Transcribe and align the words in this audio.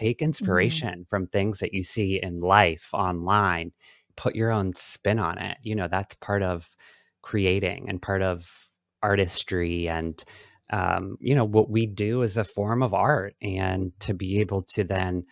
take 0.00 0.18
Mm-hmm. 0.18 0.24
inspiration 0.26 1.06
from 1.08 1.26
things 1.26 1.58
that 1.58 1.74
you 1.74 1.82
see 1.82 2.20
in 2.22 2.40
life 2.40 2.90
online, 2.92 3.72
put 4.16 4.34
your 4.34 4.50
own 4.50 4.72
spin 4.74 5.18
on 5.18 5.38
it. 5.38 5.58
You 5.62 5.74
know, 5.74 5.88
that's 5.88 6.14
part 6.16 6.42
of 6.42 6.68
creating 7.22 7.88
and 7.88 8.00
part 8.00 8.22
of 8.22 8.50
artistry 9.02 9.88
and 9.88 10.22
um, 10.72 11.16
you 11.20 11.34
know 11.34 11.44
what 11.44 11.68
we 11.68 11.86
do 11.86 12.22
is 12.22 12.36
a 12.36 12.44
form 12.44 12.82
of 12.82 12.94
art 12.94 13.34
and 13.42 13.92
to 14.00 14.14
be 14.14 14.40
able 14.40 14.62
to 14.62 14.84
then 14.84 15.24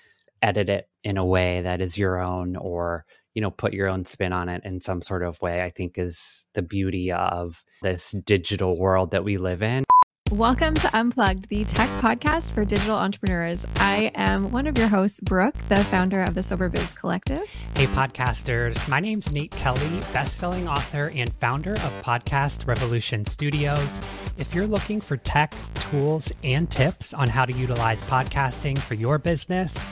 edit 0.43 0.69
it 0.69 0.89
in 1.05 1.17
a 1.17 1.25
way 1.25 1.63
that 1.63 1.81
is 1.81 1.97
your 1.97 2.19
own 2.19 2.57
or 2.57 3.05
you 3.35 3.43
know 3.43 3.51
put 3.51 3.73
your 3.73 3.89
own 3.89 4.05
spin 4.05 4.33
on 4.33 4.49
it 4.49 4.63
in 4.65 4.81
some 4.81 5.01
sort 5.01 5.23
of 5.23 5.41
way 5.41 5.63
i 5.63 5.71
think 5.71 5.97
is 5.97 6.47
the 6.55 6.63
beauty 6.63 7.13
of 7.13 7.65
this 7.83 8.13
digital 8.25 8.79
world 8.79 9.11
that 9.13 9.25
we 9.25 9.37
live 9.37 9.63
in 9.63 9.85
Welcome 10.31 10.75
to 10.75 10.91
Unplugged, 10.93 11.49
the 11.49 11.65
tech 11.65 11.89
podcast 12.03 12.51
for 12.51 12.63
digital 12.65 12.97
entrepreneurs. 12.97 13.65
I 13.77 14.11
am 14.15 14.51
one 14.53 14.67
of 14.67 14.77
your 14.77 14.89
hosts, 14.89 15.21
Brooke, 15.21 15.55
the 15.71 15.83
founder 15.85 16.23
of 16.23 16.35
the 16.35 16.43
Sober 16.43 16.69
Biz 16.69 16.93
Collective. 16.93 17.43
Hey, 17.75 17.87
podcasters. 17.87 18.87
My 18.91 19.01
name's 19.01 19.33
Nate 19.33 19.51
Kelly, 19.53 20.01
best-selling 20.13 20.69
author 20.69 21.11
and 21.15 21.33
founder 21.37 21.73
of 21.73 22.03
Podcast 22.03 22.67
Revolution 22.67 23.25
Studios. 23.25 24.03
If 24.37 24.55
you're 24.55 24.67
looking 24.67 25.01
for 25.01 25.17
tech, 25.17 25.55
tools, 25.77 26.31
and 26.45 26.71
tips 26.71 27.15
on 27.15 27.29
how 27.31 27.47
to 27.47 27.53
utilize 27.55 28.03
podcasting 28.03 28.79
for 28.79 28.95
your 28.95 29.19
business, 29.19 29.83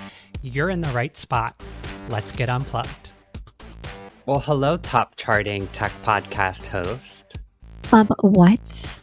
you're 0.43 0.69
in 0.69 0.81
the 0.81 0.89
right 0.89 1.17
spot. 1.17 1.59
Let's 2.11 2.33
get 2.33 2.51
unplugged. 2.51 3.11
well 4.27 4.41
hello 4.41 4.77
top 4.77 5.17
charting 5.17 5.67
tech 5.69 5.93
podcast 6.03 6.67
host 6.67 7.39
Um, 7.93 8.09
what? 8.21 9.01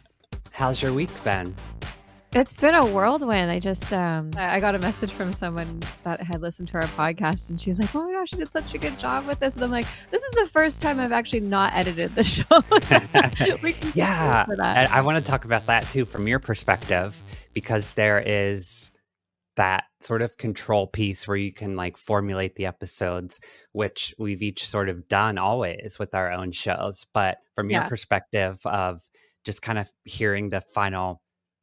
How's 0.54 0.80
your 0.80 0.92
week 0.92 1.10
been 1.24 1.52
It's 2.32 2.56
been 2.56 2.74
a 2.74 2.84
whirlwind. 2.84 3.50
I 3.50 3.58
just 3.60 3.92
um 3.92 4.30
I 4.36 4.58
got 4.60 4.74
a 4.74 4.78
message 4.78 5.12
from 5.12 5.32
someone 5.32 5.80
that 6.04 6.20
had 6.22 6.40
listened 6.42 6.68
to 6.68 6.74
our 6.74 6.82
podcast 6.84 7.50
and 7.50 7.60
she's 7.60 7.78
like, 7.78 7.94
Oh 7.94 8.04
my 8.04 8.12
gosh, 8.12 8.32
you 8.32 8.38
did 8.38 8.52
such 8.52 8.74
a 8.74 8.78
good 8.78 8.98
job 8.98 9.26
with 9.26 9.38
this. 9.40 9.54
And 9.54 9.62
I'm 9.64 9.70
like, 9.70 9.86
this 10.10 10.22
is 10.22 10.30
the 10.32 10.48
first 10.48 10.80
time 10.82 10.98
I've 10.98 11.12
actually 11.12 11.40
not 11.40 11.72
edited 11.74 12.14
the 12.14 12.22
show. 12.34 12.44
we 13.62 13.72
can 13.72 13.82
take 13.88 13.96
yeah 13.96 14.44
credit 14.44 14.46
for 14.46 14.56
that. 14.56 14.76
and 14.78 14.92
i 14.92 15.00
want 15.00 15.24
to 15.24 15.30
talk 15.30 15.44
about 15.44 15.66
that 15.66 15.88
too 15.90 16.04
from 16.04 16.26
your 16.28 16.38
perspective 16.40 17.20
because 17.52 17.92
there 17.94 18.20
is 18.24 18.90
that 19.56 19.84
sort 20.00 20.20
of 20.20 20.36
control 20.36 20.88
piece 20.88 21.28
where 21.28 21.36
you 21.36 21.52
can 21.52 21.76
like 21.76 21.96
formulate 21.96 22.56
the 22.56 22.66
episodes 22.66 23.38
which 23.70 24.12
we've 24.18 24.42
each 24.42 24.68
sort 24.68 24.88
of 24.88 25.06
done 25.08 25.38
always 25.38 25.96
with 26.00 26.12
our 26.16 26.32
own 26.32 26.50
shows 26.50 27.06
but 27.14 27.38
from 27.54 27.70
your 27.70 27.82
Yeah. 27.82 27.88
perspective 27.88 28.58
of 28.64 29.00
just 29.44 29.62
kind 29.62 29.78
of 29.78 29.92
hearing 30.04 30.48
the 30.48 30.60
final 30.60 31.22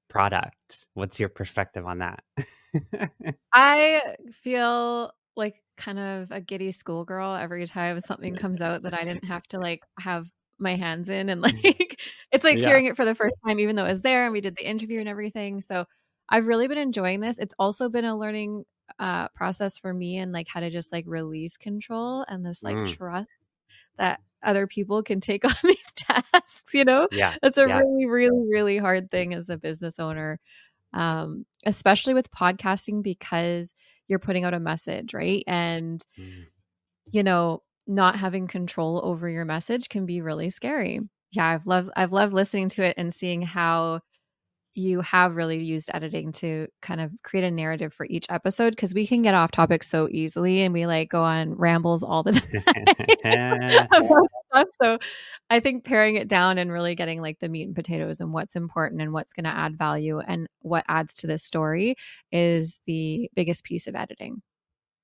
product 0.09 0.87
what's 0.93 1.19
your 1.19 1.29
perspective 1.29 1.85
on 1.85 1.99
that 1.99 2.23
I 3.53 4.15
feel 4.31 5.13
like 5.35 5.61
kind 5.77 5.99
of 5.99 6.31
a 6.31 6.41
giddy 6.41 6.71
schoolgirl 6.71 7.35
every 7.35 7.65
time 7.65 7.99
something 8.01 8.35
comes 8.35 8.61
out 8.61 8.83
that 8.83 8.93
I 8.93 9.03
didn't 9.03 9.25
have 9.25 9.43
to 9.49 9.59
like 9.59 9.83
have 9.99 10.27
my 10.59 10.75
hands 10.75 11.09
in 11.09 11.29
and 11.29 11.41
like 11.41 11.99
it's 12.31 12.45
like 12.45 12.59
Yeah. 12.59 12.61
hearing 12.61 12.85
it 12.85 12.95
for 12.95 13.05
the 13.05 13.15
first 13.15 13.35
time 13.45 13.59
even 13.59 13.75
though 13.75 13.85
it 13.85 13.89
was 13.91 14.01
there 14.01 14.23
and 14.25 14.33
we 14.33 14.41
did 14.41 14.55
the 14.55 14.67
interview 14.67 14.99
and 14.99 15.09
everything. 15.09 15.61
So 15.61 15.85
I've 16.29 16.47
really 16.47 16.67
been 16.67 16.77
enjoying 16.77 17.19
this. 17.19 17.39
It's 17.39 17.55
also 17.59 17.89
been 17.89 18.05
a 18.05 18.17
learning 18.17 18.65
uh 18.99 19.29
process 19.29 19.77
for 19.79 19.93
me 19.93 20.17
and 20.17 20.33
like 20.33 20.47
how 20.49 20.59
to 20.59 20.69
just 20.69 20.91
like 20.91 21.05
release 21.07 21.55
control 21.57 22.25
and 22.27 22.45
this 22.45 22.61
like 22.61 22.77
Mm. 22.77 22.83
trust 22.83 23.29
that 23.97 24.21
other 24.43 24.67
people 24.67 25.03
can 25.03 25.19
take 25.21 25.45
on 25.45 25.53
these 25.63 25.93
tasks, 25.95 26.73
you 26.73 26.85
know? 26.85 27.07
yeah 27.11 27.35
That's 27.41 27.57
a 27.57 27.67
Yeah. 27.67 27.79
really, 27.79 28.05
really, 28.07 28.47
really 28.49 28.77
hard 28.77 29.11
thing 29.11 29.33
as 29.33 29.49
a 29.49 29.57
business 29.57 29.99
owner, 29.99 30.39
um, 30.93 31.45
especially 31.65 32.13
with 32.15 32.31
podcasting 32.31 33.03
because 33.03 33.73
you're 34.07 34.19
putting 34.19 34.45
out 34.45 34.53
a 34.53 34.59
message, 34.59 35.13
right? 35.13 35.43
And, 35.47 36.05
Mm. 36.17 36.47
you 37.11 37.23
know, 37.23 37.63
not 37.87 38.15
having 38.15 38.47
control 38.47 39.01
over 39.03 39.27
your 39.27 39.45
message 39.45 39.89
can 39.89 40.05
be 40.05 40.21
really 40.21 40.49
scary. 40.49 40.99
Yeah, 41.31 41.47
I've 41.47 41.65
loved 41.67 41.89
I've 41.95 42.13
loved 42.13 42.33
listening 42.33 42.69
to 42.69 42.83
it 42.83 42.95
and 42.97 43.13
seeing 43.13 43.41
how 43.41 44.01
you 44.73 45.01
have 45.01 45.35
really 45.35 45.61
used 45.61 45.89
editing 45.93 46.31
to 46.31 46.67
kind 46.81 47.01
of 47.01 47.11
create 47.23 47.43
a 47.43 47.51
narrative 47.51 47.93
for 47.93 48.05
each 48.09 48.25
episode 48.29 48.71
because 48.71 48.93
we 48.93 49.05
can 49.05 49.21
get 49.21 49.33
off 49.33 49.51
topic 49.51 49.83
so 49.83 50.07
easily 50.09 50.61
and 50.61 50.73
we 50.73 50.85
like 50.85 51.09
go 51.09 51.21
on 51.21 51.53
rambles 51.55 52.03
all 52.03 52.23
the 52.23 52.33
time. 53.23 54.27
So 54.81 54.97
I 55.49 55.61
think 55.61 55.85
paring 55.85 56.17
it 56.17 56.27
down 56.27 56.57
and 56.57 56.73
really 56.73 56.93
getting 56.93 57.21
like 57.21 57.39
the 57.39 57.47
meat 57.47 57.67
and 57.67 57.73
potatoes 57.73 58.19
and 58.19 58.33
what's 58.33 58.57
important 58.57 59.01
and 59.01 59.13
what's 59.13 59.31
going 59.31 59.45
to 59.45 59.49
add 59.49 59.77
value 59.77 60.19
and 60.19 60.45
what 60.59 60.83
adds 60.89 61.15
to 61.17 61.27
this 61.27 61.41
story 61.41 61.95
is 62.33 62.81
the 62.85 63.29
biggest 63.33 63.63
piece 63.63 63.87
of 63.87 63.95
editing. 63.95 64.41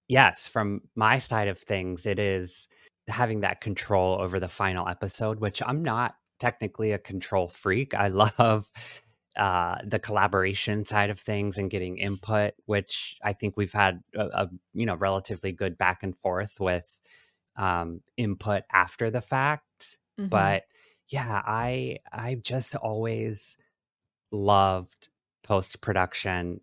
yes, 0.10 0.48
from 0.48 0.82
my 0.96 1.18
side 1.20 1.48
of 1.48 1.58
things, 1.58 2.06
it 2.06 2.20
is 2.20 2.68
having 3.08 3.42
that 3.42 3.62
control 3.62 4.20
over 4.20 4.40
the 4.40 4.48
final 4.48 4.88
episode, 4.88 5.40
which 5.40 5.62
I'm 5.66 5.84
not 5.84 6.16
technically 6.40 6.92
a 6.92 7.00
control 7.00 7.48
freak. 7.48 7.94
I 7.94 8.08
love 8.40 8.70
uh, 9.38 9.78
the 9.84 10.00
collaboration 10.00 10.86
side 10.86 11.10
of 11.10 11.20
things 11.20 11.58
and 11.58 11.70
getting 11.70 11.98
input, 11.98 12.54
which 12.66 13.18
I 13.24 13.34
think 13.34 13.56
we've 13.58 13.74
had 13.74 14.02
a, 14.16 14.26
a 14.26 14.50
you 14.74 14.86
know 14.86 14.96
relatively 14.96 15.52
good 15.52 15.78
back 15.78 16.04
and 16.04 16.18
forth 16.18 16.60
with 16.60 17.00
um, 17.58 18.02
input 18.18 18.64
after 18.72 19.10
the 19.10 19.22
fact. 19.22 19.98
Mhm. 20.20 20.30
But 20.30 20.64
yeah, 21.10 21.42
I 21.46 22.00
I've 22.12 22.44
just 22.44 22.76
always 22.76 23.58
loved 24.32 25.10
post 25.44 25.82
production 25.82 26.62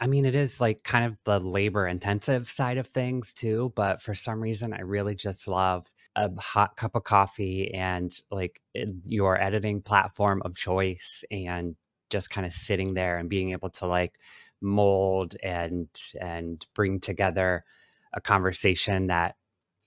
I 0.00 0.06
mean, 0.08 0.26
it 0.26 0.34
is 0.34 0.60
like 0.60 0.82
kind 0.82 1.06
of 1.06 1.18
the 1.24 1.40
labor 1.40 1.86
intensive 1.86 2.48
side 2.48 2.76
of 2.76 2.86
things 2.88 3.32
too, 3.32 3.72
but 3.76 4.02
for 4.02 4.14
some 4.14 4.42
reason, 4.42 4.74
I 4.74 4.80
really 4.82 5.14
just 5.14 5.48
love 5.48 5.90
a 6.14 6.30
hot 6.38 6.76
cup 6.76 6.94
of 6.94 7.04
coffee 7.04 7.72
and 7.72 8.12
like 8.30 8.60
your 9.04 9.40
editing 9.40 9.80
platform 9.80 10.42
of 10.44 10.54
choice 10.54 11.24
and 11.30 11.76
just 12.10 12.30
kind 12.30 12.46
of 12.46 12.52
sitting 12.52 12.94
there 12.94 13.18
and 13.18 13.28
being 13.28 13.50
able 13.52 13.70
to 13.70 13.86
like 13.86 14.18
mold 14.60 15.34
and 15.42 15.88
and 16.20 16.66
bring 16.74 17.00
together 17.00 17.64
a 18.12 18.20
conversation 18.20 19.08
that 19.08 19.36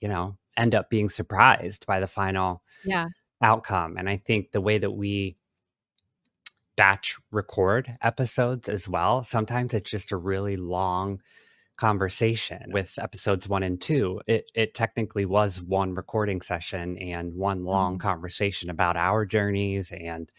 you 0.02 0.07
know 0.07 0.38
end 0.57 0.75
up 0.75 0.90
being 0.90 1.09
surprised 1.09 1.85
by 1.85 2.00
the 2.00 2.07
final 2.07 2.63
yeah. 2.84 3.07
outcome. 3.41 3.97
And 3.97 4.09
I 4.09 4.18
think 4.18 4.52
the 4.52 4.62
way 4.62 4.78
that 4.78 4.91
we 4.91 5.38
batch 6.75 7.18
record 7.31 7.97
episodes 8.02 8.69
as 8.69 8.88
well, 8.88 9.24
sometimes 9.24 9.74
it's 9.74 9.90
just 9.90 10.12
a 10.12 10.18
really 10.18 10.56
long 10.57 11.22
conversation. 11.78 12.72
With 12.72 13.00
episodes 13.00 13.50
one 13.50 13.63
and 13.63 13.81
two, 13.81 14.22
it, 14.28 14.51
it 14.56 14.74
technically 14.75 15.25
was 15.25 15.62
one 15.62 15.96
recording 15.96 16.41
session 16.41 16.97
and 17.00 17.36
one 17.36 17.66
long 17.66 17.97
Mhm. 17.97 18.00
conversation 18.00 18.69
about 18.69 18.97
our 18.97 19.25
journeys 19.25 19.91
and, 19.91 20.30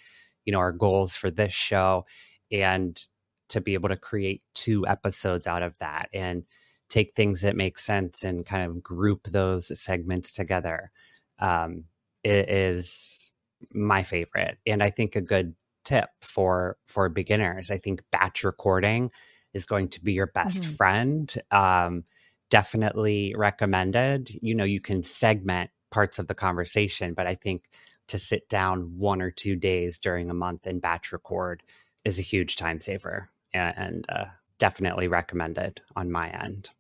you 0.45 0.53
know, 0.53 0.59
our 0.59 0.73
goals 0.73 1.17
for 1.17 1.31
this 1.31 1.53
show. 1.53 2.05
And 2.53 3.01
to 3.49 3.61
be 3.61 3.75
able 3.75 3.89
to 3.89 3.97
create 3.97 4.43
two 4.55 4.87
episodes 4.87 5.47
out 5.47 5.63
of 5.63 5.77
that 5.79 6.09
and 6.13 6.45
take 6.89 7.13
things 7.15 7.41
that 7.43 7.57
make 7.57 7.79
sense 7.79 8.25
and 8.25 8.47
kind 8.47 8.69
of 8.69 8.83
group 8.83 9.25
those 9.29 9.79
segments 9.81 10.33
together 10.33 10.91
um, 11.39 11.85
is 12.25 13.33
my 13.73 14.03
favorite 14.03 14.59
and 14.67 14.83
i 14.83 14.89
think 14.89 15.15
a 15.15 15.21
good 15.21 15.55
tip 15.85 16.09
for 16.23 16.79
for 16.87 17.09
beginners 17.09 17.71
i 17.71 17.77
think 17.77 18.03
batch 18.11 18.43
recording 18.43 19.11
is 19.53 19.67
going 19.67 19.89
to 19.89 20.03
be 20.03 20.13
your 20.13 20.29
best 20.29 20.65
Mhm. 20.65 20.77
friend 20.77 21.43
um, 21.51 22.05
definitely 22.49 23.35
recommended 23.37 24.31
you 24.43 24.55
know 24.55 24.65
you 24.65 24.81
can 24.81 25.03
segment 25.03 25.71
parts 25.91 26.19
of 26.19 26.27
the 26.27 26.35
conversation 26.35 27.15
but 27.15 27.27
i 27.27 27.35
think 27.35 27.69
to 28.07 28.19
sit 28.19 28.49
down 28.49 28.99
one 28.99 29.23
or 29.23 29.31
two 29.31 29.55
days 29.57 29.99
during 29.99 30.31
a 30.31 30.35
month 30.35 30.67
and 30.67 30.81
batch 30.81 31.13
record 31.13 31.63
is 32.05 32.19
a 32.19 32.23
huge 32.23 32.57
time 32.57 32.81
saver 32.81 33.31
and, 33.53 33.75
and 33.77 34.07
uh, 34.09 34.25
definitely 34.59 35.09
recommended 35.09 35.81
on 35.97 36.11
my 36.11 36.29
end 36.29 36.71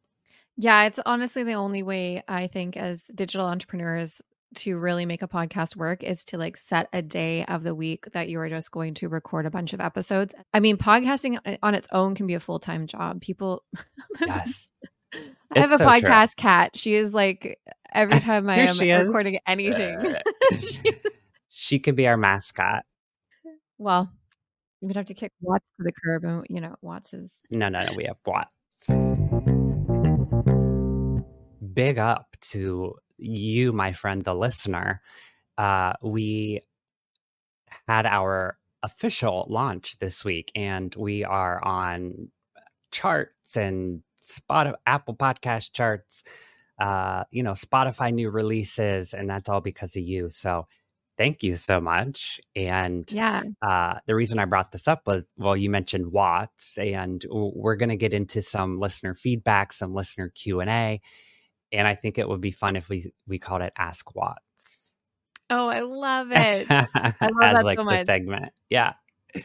Yeah, 0.56 0.85
it's 0.85 0.99
honestly 1.06 1.43
the 1.43 1.55
only 1.55 1.82
way 1.82 2.23
I 2.29 2.46
think 2.46 2.76
as 2.76 3.11
digital 3.14 3.46
entrepreneurs 3.46 4.20
to 4.56 4.76
really 4.76 5.06
make 5.06 5.23
a 5.23 5.29
podcast 5.29 5.76
work 5.76 6.02
is 6.02 6.25
to 6.25 6.37
like 6.37 6.56
set 6.56 6.88
a 6.93 7.00
day 7.00 7.44
of 7.46 7.62
the 7.62 7.75
week 7.75 8.06
that 8.12 8.29
you 8.29 8.38
are 8.40 8.49
just 8.49 8.70
going 8.70 8.94
to 8.94 9.08
record 9.08 9.46
a 9.46 9.50
bunch 9.50 9.73
of 9.73 9.81
episodes. 9.81 10.35
I 10.52 10.61
mean, 10.61 10.76
podcasting 10.76 11.58
on 11.62 11.75
its 11.75 11.88
own 11.93 12.14
can 12.14 12.26
be 12.26 12.35
a 12.35 12.40
full-time 12.40 12.87
job. 12.87 13.23
People 13.23 13.64
yes 14.26 14.70
I 15.12 15.59
have 15.59 15.73
a 15.73 15.79
so 15.79 15.85
true. 15.85 15.87
podcast 16.09 16.37
cat. 16.37 16.77
She 16.77 16.95
is 16.95 17.12
like 17.15 17.59
every 17.93 18.19
time 18.21 18.49
I 18.49 18.57
am 18.61 18.75
she 18.75 18.91
is. 18.91 19.07
recording 19.07 19.39
anything. 19.47 20.17
she- 20.61 20.95
she 21.53 21.79
could 21.79 21.95
be 21.97 22.09
our 22.09 22.17
mascot 22.17 22.85
well, 23.81 24.11
you 24.83 24.89
would 24.89 24.97
have 24.97 25.07
to 25.07 25.15
kick 25.15 25.33
Watts 25.41 25.69
to 25.79 25.83
the 25.85 25.93
curb, 26.05 26.25
and 26.25 26.47
you 26.51 26.61
know 26.61 26.77
Watts 26.83 27.15
is 27.15 27.43
No, 27.51 27.69
no, 27.71 27.81
no. 27.81 27.93
We 27.97 28.05
have 28.05 28.19
Watts. 28.27 28.91
Big 31.73 31.99
up 31.99 32.37
to 32.53 32.95
you, 33.17 33.73
my 33.73 33.93
friend, 33.93 34.23
the 34.23 34.35
listener. 34.35 35.01
Uh, 35.57 35.95
we 36.03 36.61
had 37.89 38.05
our 38.05 38.59
official 38.83 39.47
launch 39.49 39.99
this 39.99 40.25
week, 40.27 40.53
and 40.55 40.95
we 40.95 41.25
are 41.25 41.65
on 41.65 42.29
charts 42.91 43.57
and 43.57 44.03
Spotify, 44.20 44.75
Apple 44.87 45.14
Podcast 45.17 45.72
charts, 45.72 46.22
uh, 46.78 47.25
you 47.31 47.43
know, 47.43 47.52
Spotify 47.52 48.12
new 48.12 48.31
releases, 48.31 49.14
and 49.14 49.28
that's 49.28 49.49
all 49.49 49.61
because 49.61 49.96
of 49.96 50.02
you. 50.02 50.28
So 50.28 50.67
thank 51.17 51.43
you 51.43 51.56
so 51.56 51.81
much. 51.81 52.40
And 52.56 53.11
yeah, 53.12 53.43
uh, 53.61 53.99
the 54.06 54.14
reason 54.14 54.38
I 54.38 54.46
brought 54.46 54.72
this 54.72 54.88
up 54.88 55.06
was, 55.06 55.32
well, 55.37 55.56
you 55.56 55.69
mentioned 55.70 56.12
Watts, 56.12 56.78
and 56.78 57.25
we're 57.31 57.76
going 57.76 57.90
to 57.90 57.96
get 57.96 58.14
into 58.14 58.40
some 58.43 58.78
listener 58.78 59.14
feedback, 59.14 59.72
some 59.72 59.93
listener 59.94 60.31
Q 60.34 60.61
and 60.61 60.70
A, 60.70 61.00
and 61.73 61.87
I 61.87 61.94
think 61.94 62.19
it 62.19 62.28
would 62.28 62.40
be 62.40 62.50
fun 62.52 62.76
if 62.76 62.88
we 62.88 63.12
we 63.26 63.38
called 63.38 63.62
it 63.62 63.73
Ask 63.76 64.14
Watts. 64.14 64.94
Oh, 65.50 65.69
I 65.69 65.81
love 65.81 66.28
it! 66.32 66.66
I 66.70 66.84
love 67.20 67.43
As 67.43 67.56
that 67.56 67.64
like 67.64 67.78
so 67.78 67.84
the 67.84 68.05
segment, 68.05 68.52
yeah. 68.70 68.94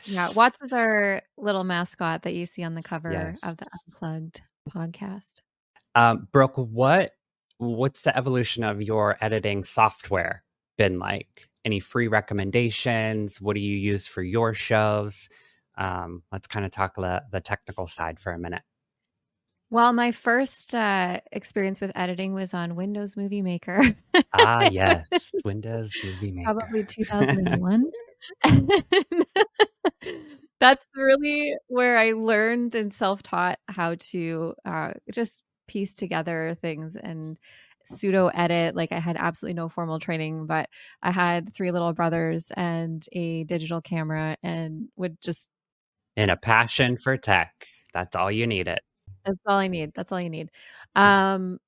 Yeah, 0.05 0.31
Watts 0.31 0.57
is 0.63 0.73
our 0.73 1.21
little 1.37 1.63
mascot 1.63 2.23
that 2.23 2.33
you 2.33 2.45
see 2.45 2.63
on 2.63 2.73
the 2.75 2.81
cover 2.81 3.11
Yes. 3.11 3.39
of 3.43 3.57
the 3.57 3.67
Unplugged 3.87 4.41
podcast. 4.69 5.41
Um, 5.93 6.27
Brooke, 6.31 6.57
what 6.57 7.11
what's 7.57 8.03
the 8.03 8.15
evolution 8.15 8.63
of 8.63 8.81
your 8.81 9.17
editing 9.21 9.63
software 9.63 10.43
been 10.77 10.99
like? 10.99 11.47
Any 11.63 11.79
free 11.79 12.07
recommendations? 12.07 13.41
What 13.41 13.55
do 13.55 13.61
you 13.61 13.75
use 13.75 14.07
for 14.07 14.21
your 14.21 14.53
shows? 14.53 15.29
Um, 15.77 16.23
let's 16.31 16.47
kind 16.47 16.65
of 16.65 16.71
talk 16.71 16.95
the, 16.95 17.23
the 17.31 17.41
technical 17.41 17.87
side 17.87 18.19
for 18.19 18.31
a 18.31 18.39
minute. 18.39 18.61
Well, 19.71 19.93
my 19.93 20.11
first 20.11 20.75
uh, 20.75 21.21
experience 21.31 21.81
with 21.81 21.91
editing 21.95 22.33
was 22.33 22.53
on 22.53 22.75
Windows 22.75 23.17
Movie 23.17 23.41
Maker. 23.41 23.95
Ah, 24.31 24.63
yes, 24.71 25.09
Windows 25.43 25.91
Movie 26.03 26.31
Maker. 26.31 26.53
Probably 26.59 26.83
2001. 26.83 27.91
That's 30.65 30.87
really 30.95 31.55
where 31.67 31.95
I 31.95 32.13
learned 32.13 32.73
and 32.73 32.91
self 32.91 33.21
taught 33.21 33.59
how 33.67 33.93
to 33.99 34.55
uh, 34.65 34.93
just 35.11 35.43
piece 35.67 35.95
together 35.95 36.57
things 36.59 36.95
and 36.95 37.37
pseudo 37.85 38.29
edit. 38.29 38.75
Like 38.75 38.91
I 38.91 38.97
had 38.97 39.15
absolutely 39.15 39.53
no 39.53 39.69
formal 39.69 39.99
training, 39.99 40.47
but 40.47 40.67
I 41.03 41.11
had 41.11 41.53
three 41.53 41.69
little 41.69 41.93
brothers 41.93 42.51
and 42.57 43.05
a 43.11 43.43
digital 43.43 43.79
camera 43.79 44.37
and 44.41 44.87
would 44.95 45.21
just, 45.21 45.51
and 46.17 46.31
a 46.31 46.35
passion 46.35 46.97
for 46.97 47.15
tech. 47.15 47.67
That's 47.93 48.15
all 48.15 48.31
you 48.31 48.47
needed. 48.47 48.79
that's 49.23 49.37
all 49.45 49.57
I 49.57 49.67
need. 49.67 49.93
That's 49.93 50.11
all 50.11 50.19
you 50.19 50.31
need. 50.31 50.49
Um, 50.95 51.59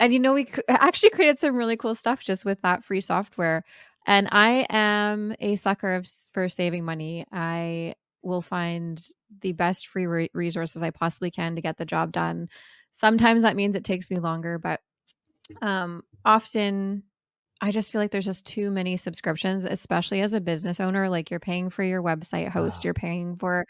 and 0.00 0.14
you 0.14 0.20
know, 0.20 0.32
we 0.32 0.48
actually 0.70 1.10
created 1.10 1.38
some 1.38 1.54
really 1.54 1.76
cool 1.76 1.94
stuff 1.94 2.22
just 2.24 2.46
with 2.46 2.62
that 2.62 2.82
free 2.82 3.02
software. 3.02 3.62
And 4.06 4.26
I 4.32 4.64
am 4.70 5.34
a 5.38 5.56
sucker 5.56 5.96
of, 5.96 6.08
for 6.32 6.48
saving 6.48 6.86
money. 6.86 7.26
I 7.30 7.92
will 8.22 8.42
find 8.42 9.00
the 9.40 9.52
best 9.52 9.88
free 9.88 10.06
re- 10.06 10.30
resources 10.34 10.82
I 10.82 10.90
possibly 10.90 11.30
can 11.30 11.56
to 11.56 11.62
get 11.62 11.76
the 11.76 11.84
job 11.86 12.12
done. 12.12 12.48
Sometimes 12.92 13.42
that 13.42 13.56
means 13.56 13.76
it 13.76 13.84
takes 13.84 14.10
me 14.10 14.18
longer, 14.18 14.58
but 14.58 14.80
um, 15.62 16.02
often 16.24 17.04
I 17.60 17.72
just 17.72 17.90
feel 17.90 18.00
like 18.00 18.12
there's 18.12 18.24
just 18.24 18.46
too 18.46 18.70
many 18.70 18.96
subscriptions, 18.96 19.64
especially 19.64 20.20
as 20.20 20.32
a 20.32 20.40
business 20.40 20.78
owner. 20.78 21.08
Like 21.08 21.30
you're 21.30 21.40
paying 21.40 21.70
for 21.70 21.82
your 21.82 22.02
website 22.02 22.48
host, 22.48 22.82
Wow. 22.82 22.84
you're 22.84 22.94
paying 22.94 23.34
for 23.34 23.66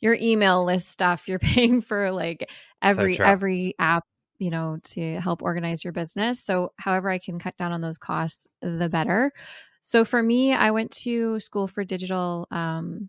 your 0.00 0.14
email 0.14 0.64
list 0.64 0.88
stuff, 0.88 1.28
you're 1.28 1.38
paying 1.40 1.80
for 1.80 2.10
like 2.12 2.48
every 2.82 3.16
true. 3.16 3.26
every 3.26 3.74
app, 3.78 4.04
you 4.38 4.50
know, 4.50 4.78
to 4.84 5.20
help 5.20 5.42
organize 5.42 5.82
your 5.82 5.92
business. 5.92 6.40
So 6.40 6.72
however 6.78 7.10
I 7.10 7.18
can 7.18 7.38
cut 7.38 7.56
down 7.56 7.72
on 7.72 7.80
those 7.80 7.98
costs, 7.98 8.46
the 8.60 8.88
better. 8.88 9.32
So 9.80 10.04
for 10.04 10.22
me, 10.22 10.52
I 10.52 10.70
went 10.70 10.92
to 11.02 11.40
school 11.40 11.66
for 11.66 11.82
digital 11.84 12.46
um, 12.52 13.08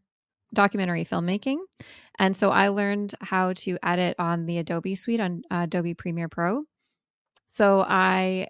documentary 0.54 1.06
filmmaking. 1.06 1.58
And 2.20 2.38
so 2.38 2.50
I 2.50 2.70
learned 2.70 3.16
how 3.22 3.54
to 3.54 3.78
edit 3.84 4.16
on 4.20 4.46
the 4.46 4.60
Adobe 4.60 4.96
suite 4.96 5.20
on 5.20 5.42
Adobe 5.50 5.96
Premiere 5.96 6.30
Pro. 6.30 6.64
So 7.48 7.82
I, 7.88 8.48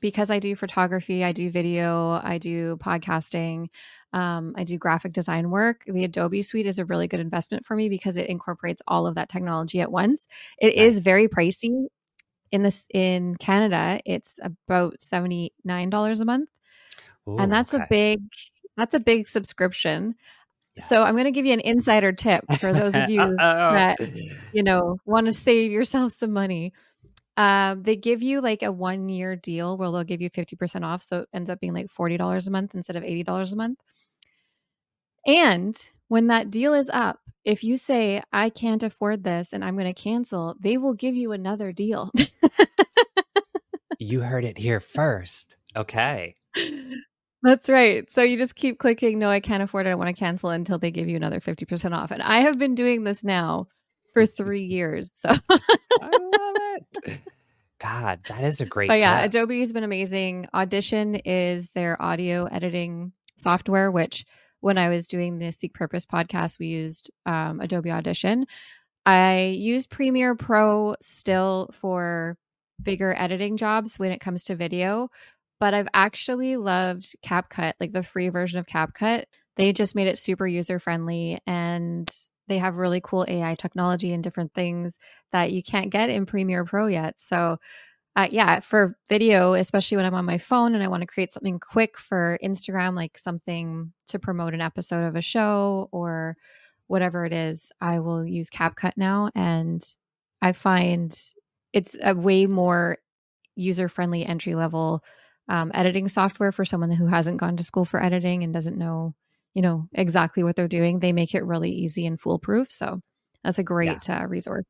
because 0.00 0.30
I 0.30 0.38
do 0.38 0.54
photography, 0.56 1.24
I 1.24 1.32
do 1.32 1.50
video, 1.50 2.20
I 2.22 2.38
do 2.38 2.76
podcasting, 2.76 3.68
um, 4.12 4.52
I 4.56 4.64
do 4.64 4.76
graphic 4.76 5.12
design 5.12 5.50
work. 5.50 5.84
The 5.86 6.04
Adobe 6.04 6.42
suite 6.42 6.66
is 6.66 6.78
a 6.78 6.84
really 6.84 7.08
good 7.08 7.20
investment 7.20 7.64
for 7.64 7.76
me 7.76 7.88
because 7.88 8.16
it 8.16 8.28
incorporates 8.28 8.82
all 8.86 9.06
of 9.06 9.14
that 9.14 9.28
technology 9.28 9.80
at 9.80 9.92
once. 9.92 10.26
It 10.58 10.74
is 10.74 10.96
Nice. 10.96 11.04
very 11.04 11.28
pricey. 11.28 11.86
In 12.50 12.62
this 12.62 12.86
in 12.92 13.36
Canada, 13.36 14.00
it's 14.04 14.38
about 14.42 15.00
seventy 15.00 15.54
nine 15.64 15.88
dollars 15.88 16.20
a 16.20 16.26
month, 16.26 16.50
Ooh, 17.26 17.38
and 17.38 17.50
that's 17.50 17.72
a 17.72 17.86
big 17.88 18.20
that's 18.76 18.94
a 18.94 19.00
big 19.00 19.26
subscription. 19.26 20.16
So 20.78 21.02
I'm 21.02 21.14
going 21.14 21.24
to 21.24 21.30
give 21.30 21.46
you 21.46 21.52
an 21.52 21.60
insider 21.60 22.12
tip 22.12 22.44
for 22.58 22.72
those 22.72 22.94
of 22.96 23.08
you 23.08 23.36
that 23.38 23.98
you 24.52 24.62
know 24.62 24.98
want 25.04 25.26
to 25.26 25.32
save 25.32 25.70
yourself 25.70 26.12
some 26.12 26.32
money. 26.32 26.72
Um, 27.36 27.82
they 27.82 27.96
give 27.96 28.22
you 28.22 28.40
like 28.40 28.62
a 28.62 28.70
one 28.70 29.08
year 29.08 29.36
deal 29.36 29.78
where 29.78 29.90
they'll 29.90 30.04
give 30.04 30.20
you 30.20 30.30
50% 30.30 30.84
off. 30.84 31.02
So 31.02 31.20
it 31.20 31.28
ends 31.32 31.48
up 31.48 31.60
being 31.60 31.72
like 31.72 31.86
$40 31.86 32.46
a 32.46 32.50
month 32.50 32.74
instead 32.74 32.96
of 32.96 33.02
$80 33.02 33.52
a 33.52 33.56
month. 33.56 33.78
And 35.26 35.76
when 36.08 36.26
that 36.26 36.50
deal 36.50 36.74
is 36.74 36.90
up, 36.92 37.20
if 37.44 37.64
you 37.64 37.76
say, 37.76 38.22
I 38.32 38.50
can't 38.50 38.82
afford 38.82 39.24
this 39.24 39.52
and 39.52 39.64
I'm 39.64 39.76
going 39.76 39.92
to 39.92 40.00
cancel, 40.00 40.56
they 40.60 40.76
will 40.76 40.94
give 40.94 41.14
you 41.14 41.32
another 41.32 41.72
deal. 41.72 42.10
you 43.98 44.20
heard 44.20 44.44
it 44.44 44.58
here 44.58 44.80
first. 44.80 45.56
Okay. 45.74 46.34
That's 47.42 47.68
right. 47.68 48.10
So 48.10 48.22
you 48.22 48.36
just 48.36 48.54
keep 48.54 48.78
clicking, 48.78 49.18
no, 49.18 49.28
I 49.28 49.40
can't 49.40 49.62
afford 49.62 49.86
it. 49.86 49.90
I 49.90 49.94
want 49.96 50.08
to 50.08 50.18
cancel 50.18 50.50
until 50.50 50.78
they 50.78 50.90
give 50.90 51.08
you 51.08 51.16
another 51.16 51.40
50% 51.40 51.96
off. 51.96 52.10
And 52.10 52.22
I 52.22 52.40
have 52.40 52.58
been 52.58 52.74
doing 52.74 53.04
this 53.04 53.24
now 53.24 53.66
for 54.12 54.26
three 54.26 54.64
years. 54.64 55.10
So, 55.14 55.28
I 55.28 55.38
love 55.50 56.56
it. 57.04 57.20
God, 57.80 58.20
that 58.28 58.44
is 58.44 58.60
a 58.60 58.64
great 58.64 58.88
but 58.88 59.00
yeah, 59.00 59.22
tip. 59.22 59.30
Adobe 59.30 59.58
has 59.58 59.72
been 59.72 59.82
amazing. 59.82 60.46
Audition 60.54 61.16
is 61.16 61.70
their 61.70 62.00
audio 62.00 62.44
editing 62.44 63.12
software, 63.36 63.90
which 63.90 64.24
when 64.60 64.78
I 64.78 64.88
was 64.88 65.08
doing 65.08 65.38
the 65.38 65.50
Seek 65.50 65.74
Purpose 65.74 66.06
podcast, 66.06 66.60
we 66.60 66.68
used 66.68 67.10
um, 67.26 67.60
Adobe 67.60 67.90
Audition. 67.90 68.46
I 69.04 69.56
use 69.58 69.88
Premiere 69.88 70.36
Pro 70.36 70.94
still 71.00 71.70
for 71.72 72.38
bigger 72.80 73.14
editing 73.16 73.56
jobs 73.56 73.98
when 73.98 74.12
it 74.12 74.20
comes 74.20 74.44
to 74.44 74.54
video, 74.54 75.08
but 75.62 75.74
I've 75.74 75.86
actually 75.94 76.56
loved 76.56 77.14
CapCut, 77.24 77.74
like 77.78 77.92
the 77.92 78.02
free 78.02 78.30
version 78.30 78.58
of 78.58 78.66
CapCut. 78.66 79.26
They 79.54 79.72
just 79.72 79.94
made 79.94 80.08
it 80.08 80.18
super 80.18 80.44
user 80.44 80.80
friendly 80.80 81.38
and 81.46 82.12
they 82.48 82.58
have 82.58 82.78
really 82.78 83.00
cool 83.00 83.24
AI 83.28 83.54
technology 83.54 84.12
and 84.12 84.24
different 84.24 84.52
things 84.54 84.98
that 85.30 85.52
you 85.52 85.62
can't 85.62 85.90
get 85.90 86.10
in 86.10 86.26
Premiere 86.26 86.64
Pro 86.64 86.88
yet. 86.88 87.20
So, 87.20 87.58
uh, 88.16 88.26
yeah, 88.32 88.58
for 88.58 88.96
video, 89.08 89.52
especially 89.52 89.98
when 89.98 90.06
I'm 90.06 90.16
on 90.16 90.24
my 90.24 90.38
phone 90.38 90.74
and 90.74 90.82
I 90.82 90.88
want 90.88 91.02
to 91.02 91.06
create 91.06 91.30
something 91.30 91.60
quick 91.60 91.96
for 91.96 92.40
Instagram, 92.42 92.96
like 92.96 93.16
something 93.16 93.92
to 94.08 94.18
promote 94.18 94.54
an 94.54 94.60
episode 94.60 95.04
of 95.04 95.14
a 95.14 95.22
show 95.22 95.88
or 95.92 96.36
whatever 96.88 97.24
it 97.24 97.32
is, 97.32 97.70
I 97.80 98.00
will 98.00 98.26
use 98.26 98.50
CapCut 98.50 98.94
now. 98.96 99.30
And 99.36 99.80
I 100.42 100.54
find 100.54 101.16
it's 101.72 101.96
a 102.02 102.16
way 102.16 102.46
more 102.46 102.98
user 103.54 103.88
friendly 103.88 104.26
entry 104.26 104.56
level 104.56 105.04
um, 105.52 105.70
editing 105.74 106.08
software 106.08 106.50
for 106.50 106.64
someone 106.64 106.90
who 106.90 107.06
hasn't 107.06 107.36
gone 107.36 107.58
to 107.58 107.62
school 107.62 107.84
for 107.84 108.02
editing 108.02 108.42
and 108.42 108.54
doesn't 108.54 108.78
know, 108.78 109.14
you 109.52 109.60
know, 109.60 109.86
exactly 109.92 110.42
what 110.42 110.56
they're 110.56 110.66
doing. 110.66 110.98
They 110.98 111.12
make 111.12 111.34
it 111.34 111.44
really 111.44 111.70
easy 111.70 112.06
and 112.06 112.18
foolproof. 112.18 112.72
So 112.72 113.00
that's 113.44 113.58
a 113.58 113.62
great 113.62 114.08
uh, 114.08 114.24
resource. 114.26 114.64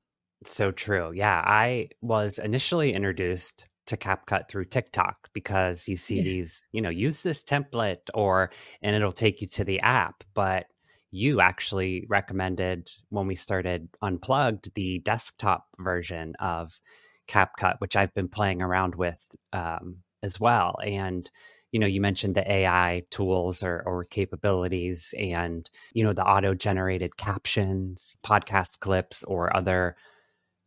So 0.45 0.73
true. 0.73 1.13
Yeah. 1.15 1.41
I 1.47 1.91
was 2.01 2.41
initially 2.41 2.95
introduced 2.95 3.69
to 3.87 3.97
CapCut 3.97 4.49
through 4.49 4.65
TikTok 4.65 5.29
because 5.33 5.87
you 5.87 5.97
see 5.97 6.17
Yeah. 6.17 6.25
these, 6.25 6.67
you 6.73 6.81
know, 6.81 6.91
use 6.91 7.23
this 7.23 7.45
template 7.45 8.11
or, 8.13 8.51
and 8.83 8.97
it'll 8.97 9.13
take 9.13 9.41
you 9.41 9.47
to 9.49 9.63
the 9.65 9.79
app. 9.81 10.25
But 10.35 10.67
you 11.13 11.41
actually 11.41 12.07
recommended 12.09 12.91
when 13.11 13.29
we 13.29 13.37
started 13.37 13.89
Unplugged 14.03 14.75
the 14.75 14.99
desktop 14.99 15.67
version 15.79 16.35
of 16.41 16.81
CapCut, 17.29 17.77
which 17.79 17.95
I've 17.95 18.15
been 18.15 18.29
playing 18.29 18.63
around 18.63 18.97
with 18.97 19.25
um, 19.53 19.99
as 20.23 20.41
well. 20.41 20.77
And, 20.85 21.31
you 21.71 21.81
know, 21.81 21.87
you 21.87 22.01
mentioned 22.01 22.35
the 22.35 22.51
AI 22.51 23.03
tools 23.11 23.63
or, 23.63 23.83
or 23.87 24.05
capabilities 24.05 25.15
and, 25.19 25.69
you 25.95 26.05
know, 26.05 26.13
the 26.13 26.25
auto 26.27 26.55
generated 26.55 27.17
captions, 27.17 28.17
podcast 28.25 28.81
clips, 28.81 29.25
or 29.25 29.55
other 29.57 29.97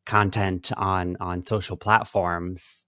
content 0.06 0.72
on 0.78 1.18
on 1.20 1.44
social 1.44 1.78
platforms 1.78 2.86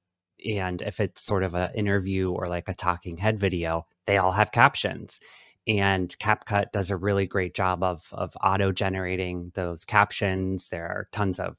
and 0.47 0.81
if 0.83 0.99
it's 0.99 1.21
sort 1.21 1.43
of 1.43 1.55
an 1.55 1.71
interview 1.73 2.31
or 2.31 2.47
like 2.47 2.69
a 2.69 2.75
talking 2.75 3.17
head 3.17 3.39
video 3.39 3.85
they 4.05 4.17
all 4.17 4.33
have 4.33 4.51
captions 4.51 5.19
and 5.67 6.15
CapCut 6.19 6.71
does 6.71 6.91
a 6.91 6.97
really 6.97 7.25
great 7.25 7.55
job 7.55 7.81
of 7.83 8.07
of 8.11 8.37
auto 8.43 8.71
generating 8.71 9.51
those 9.55 9.83
captions 9.83 10.69
there 10.69 10.85
are 10.85 11.07
tons 11.11 11.39
of 11.39 11.57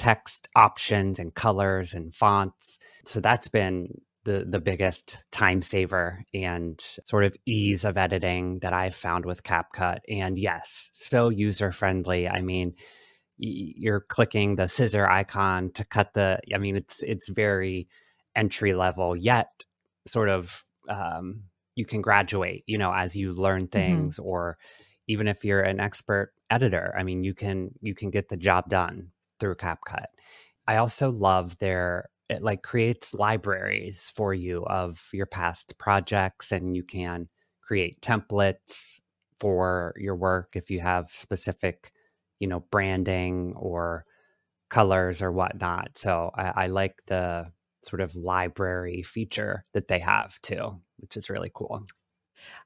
text 0.00 0.48
options 0.56 1.18
and 1.18 1.34
colors 1.34 1.92
and 1.92 2.14
fonts 2.14 2.78
so 3.04 3.20
that's 3.20 3.48
been 3.48 4.00
the 4.24 4.46
the 4.48 4.58
biggest 4.58 5.26
time 5.30 5.60
saver 5.60 6.24
and 6.32 6.80
sort 7.04 7.22
of 7.22 7.36
ease 7.44 7.84
of 7.84 7.98
editing 7.98 8.60
that 8.60 8.72
I've 8.72 8.94
found 8.94 9.26
with 9.26 9.42
CapCut 9.42 9.98
and 10.08 10.38
yes 10.38 10.88
so 10.94 11.28
user 11.28 11.70
friendly 11.70 12.26
I 12.30 12.40
mean 12.40 12.76
you're 13.36 14.00
clicking 14.00 14.56
the 14.56 14.68
scissor 14.68 15.06
icon 15.06 15.70
to 15.72 15.84
cut 15.84 16.14
the 16.14 16.38
i 16.54 16.58
mean 16.58 16.76
it's 16.76 17.02
it's 17.02 17.28
very 17.28 17.88
entry 18.34 18.72
level 18.72 19.16
yet 19.16 19.64
sort 20.06 20.28
of 20.28 20.64
um, 20.88 21.44
you 21.74 21.84
can 21.84 22.00
graduate 22.00 22.64
you 22.66 22.78
know 22.78 22.92
as 22.92 23.16
you 23.16 23.32
learn 23.32 23.62
mm-hmm. 23.62 23.78
things 23.78 24.16
mm-hmm. 24.16 24.28
or 24.28 24.58
even 25.06 25.28
if 25.28 25.44
you're 25.44 25.62
an 25.62 25.80
expert 25.80 26.32
editor 26.50 26.94
i 26.98 27.02
mean 27.02 27.24
you 27.24 27.34
can 27.34 27.70
you 27.80 27.94
can 27.94 28.10
get 28.10 28.28
the 28.28 28.36
job 28.36 28.68
done 28.68 29.10
through 29.40 29.56
capcut. 29.56 30.06
I 30.68 30.76
also 30.76 31.10
love 31.10 31.58
their 31.58 32.10
it 32.28 32.42
like 32.42 32.62
creates 32.62 33.12
libraries 33.12 34.12
for 34.14 34.32
you 34.32 34.64
of 34.66 35.08
your 35.12 35.26
past 35.26 35.78
projects 35.78 36.52
and 36.52 36.76
you 36.76 36.84
can 36.84 37.28
create 37.60 38.00
templates 38.00 39.00
for 39.40 39.94
your 39.96 40.14
work 40.14 40.50
if 40.54 40.70
you 40.70 40.78
have 40.78 41.10
specific 41.10 41.92
you 42.38 42.46
know 42.46 42.60
branding 42.70 43.54
or 43.56 44.04
colors 44.68 45.20
or 45.20 45.32
whatnot. 45.32 45.98
So 45.98 46.30
I, 46.36 46.52
I 46.64 46.66
like 46.68 47.02
the 47.08 47.50
sort 47.82 48.00
of 48.00 48.14
library 48.14 49.02
feature 49.02 49.64
that 49.72 49.88
they 49.88 49.98
have 49.98 50.40
too 50.42 50.80
which 50.98 51.16
is 51.16 51.30
really 51.30 51.50
cool. 51.52 51.84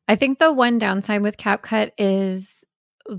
I 0.08 0.16
think 0.16 0.38
the 0.38 0.52
one 0.52 0.78
downside 0.78 1.22
with 1.22 1.36
capcut 1.36 1.92
is 1.96 2.64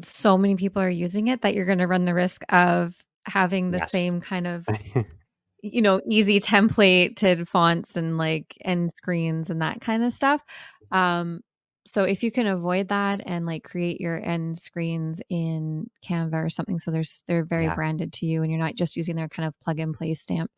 so 0.04 0.38
many 0.38 0.56
people 0.56 0.82
are 0.82 0.90
using 0.90 1.28
it 1.28 1.42
that 1.42 1.56
you're 1.56 1.66
going 1.66 1.78
to 1.80 1.88
run 1.88 2.06
the 2.06 2.14
risk 2.14 2.44
of 2.50 3.05
having 3.26 3.72
the 3.72 3.80
yes. 3.80 3.92
same 3.92 4.22
kind 4.22 4.48
of 4.48 4.68
you 5.62 5.82
know 5.82 6.02
easy 6.10 6.40
templated 6.40 7.48
fonts 7.48 7.96
and 7.96 8.18
like 8.18 8.58
end 8.64 8.92
screens 8.96 9.50
and 9.50 9.62
that 9.62 9.82
kind 9.82 10.04
of 10.04 10.14
stuff 10.14 10.44
um 10.92 11.42
so 11.88 12.04
if 12.04 12.24
you 12.24 12.32
can 12.32 12.48
avoid 12.48 12.88
that 12.88 13.22
and 13.26 13.46
like 13.46 13.64
create 13.64 14.02
your 14.02 14.24
end 14.24 14.58
screens 14.58 15.22
in 15.30 15.90
canva 16.08 16.46
or 16.46 16.50
something 16.50 16.80
so 16.80 16.92
there's 16.92 17.24
they're 17.28 17.44
very 17.44 17.66
yeah. 17.66 17.76
branded 17.76 18.14
to 18.14 18.26
you 18.26 18.42
and 18.42 18.52
you're 18.52 18.60
not 18.60 18.76
just 18.76 18.96
using 18.96 19.16
their 19.16 19.30
kind 19.30 19.48
of 19.48 19.60
plug 19.60 19.80
and 19.80 19.94
play 19.94 20.14
stamp 20.14 20.52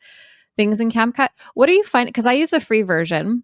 things 0.58 0.82
in 0.82 0.92
CapCut. 0.92 1.30
What 1.54 1.68
do 1.68 1.72
you 1.72 1.84
find? 1.84 2.08
Because 2.08 2.26
I 2.26 2.34
use 2.34 2.50
the 2.50 2.60
free 2.60 2.82
version. 2.82 3.44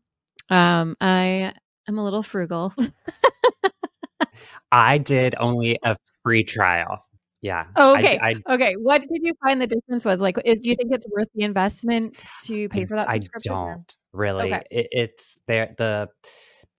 Um, 0.49 0.95
I 0.99 1.53
am 1.87 1.97
a 1.97 2.03
little 2.03 2.23
frugal. 2.23 2.73
I 4.71 4.97
did 4.97 5.35
only 5.37 5.79
a 5.83 5.95
free 6.23 6.43
trial. 6.43 7.05
Yeah. 7.43 7.65
Oh, 7.75 7.95
okay. 7.97 8.17
I, 8.19 8.35
I, 8.47 8.53
okay. 8.55 8.73
What 8.75 9.01
did 9.01 9.19
you 9.21 9.33
find 9.43 9.61
the 9.61 9.67
difference 9.67 10.05
was? 10.05 10.21
Like, 10.21 10.37
is, 10.45 10.61
do 10.61 10.69
you 10.69 10.77
think 10.77 10.93
it's 10.93 11.05
worth 11.09 11.27
the 11.35 11.43
investment 11.43 12.29
to 12.45 12.69
pay 12.69 12.85
for 12.85 12.95
that 12.95 13.11
subscription? 13.11 13.51
I 13.51 13.55
don't 13.55 13.95
really. 14.13 14.53
Okay. 14.53 14.63
It, 14.71 14.87
it's 14.91 15.39
there. 15.45 15.73
The 15.77 16.07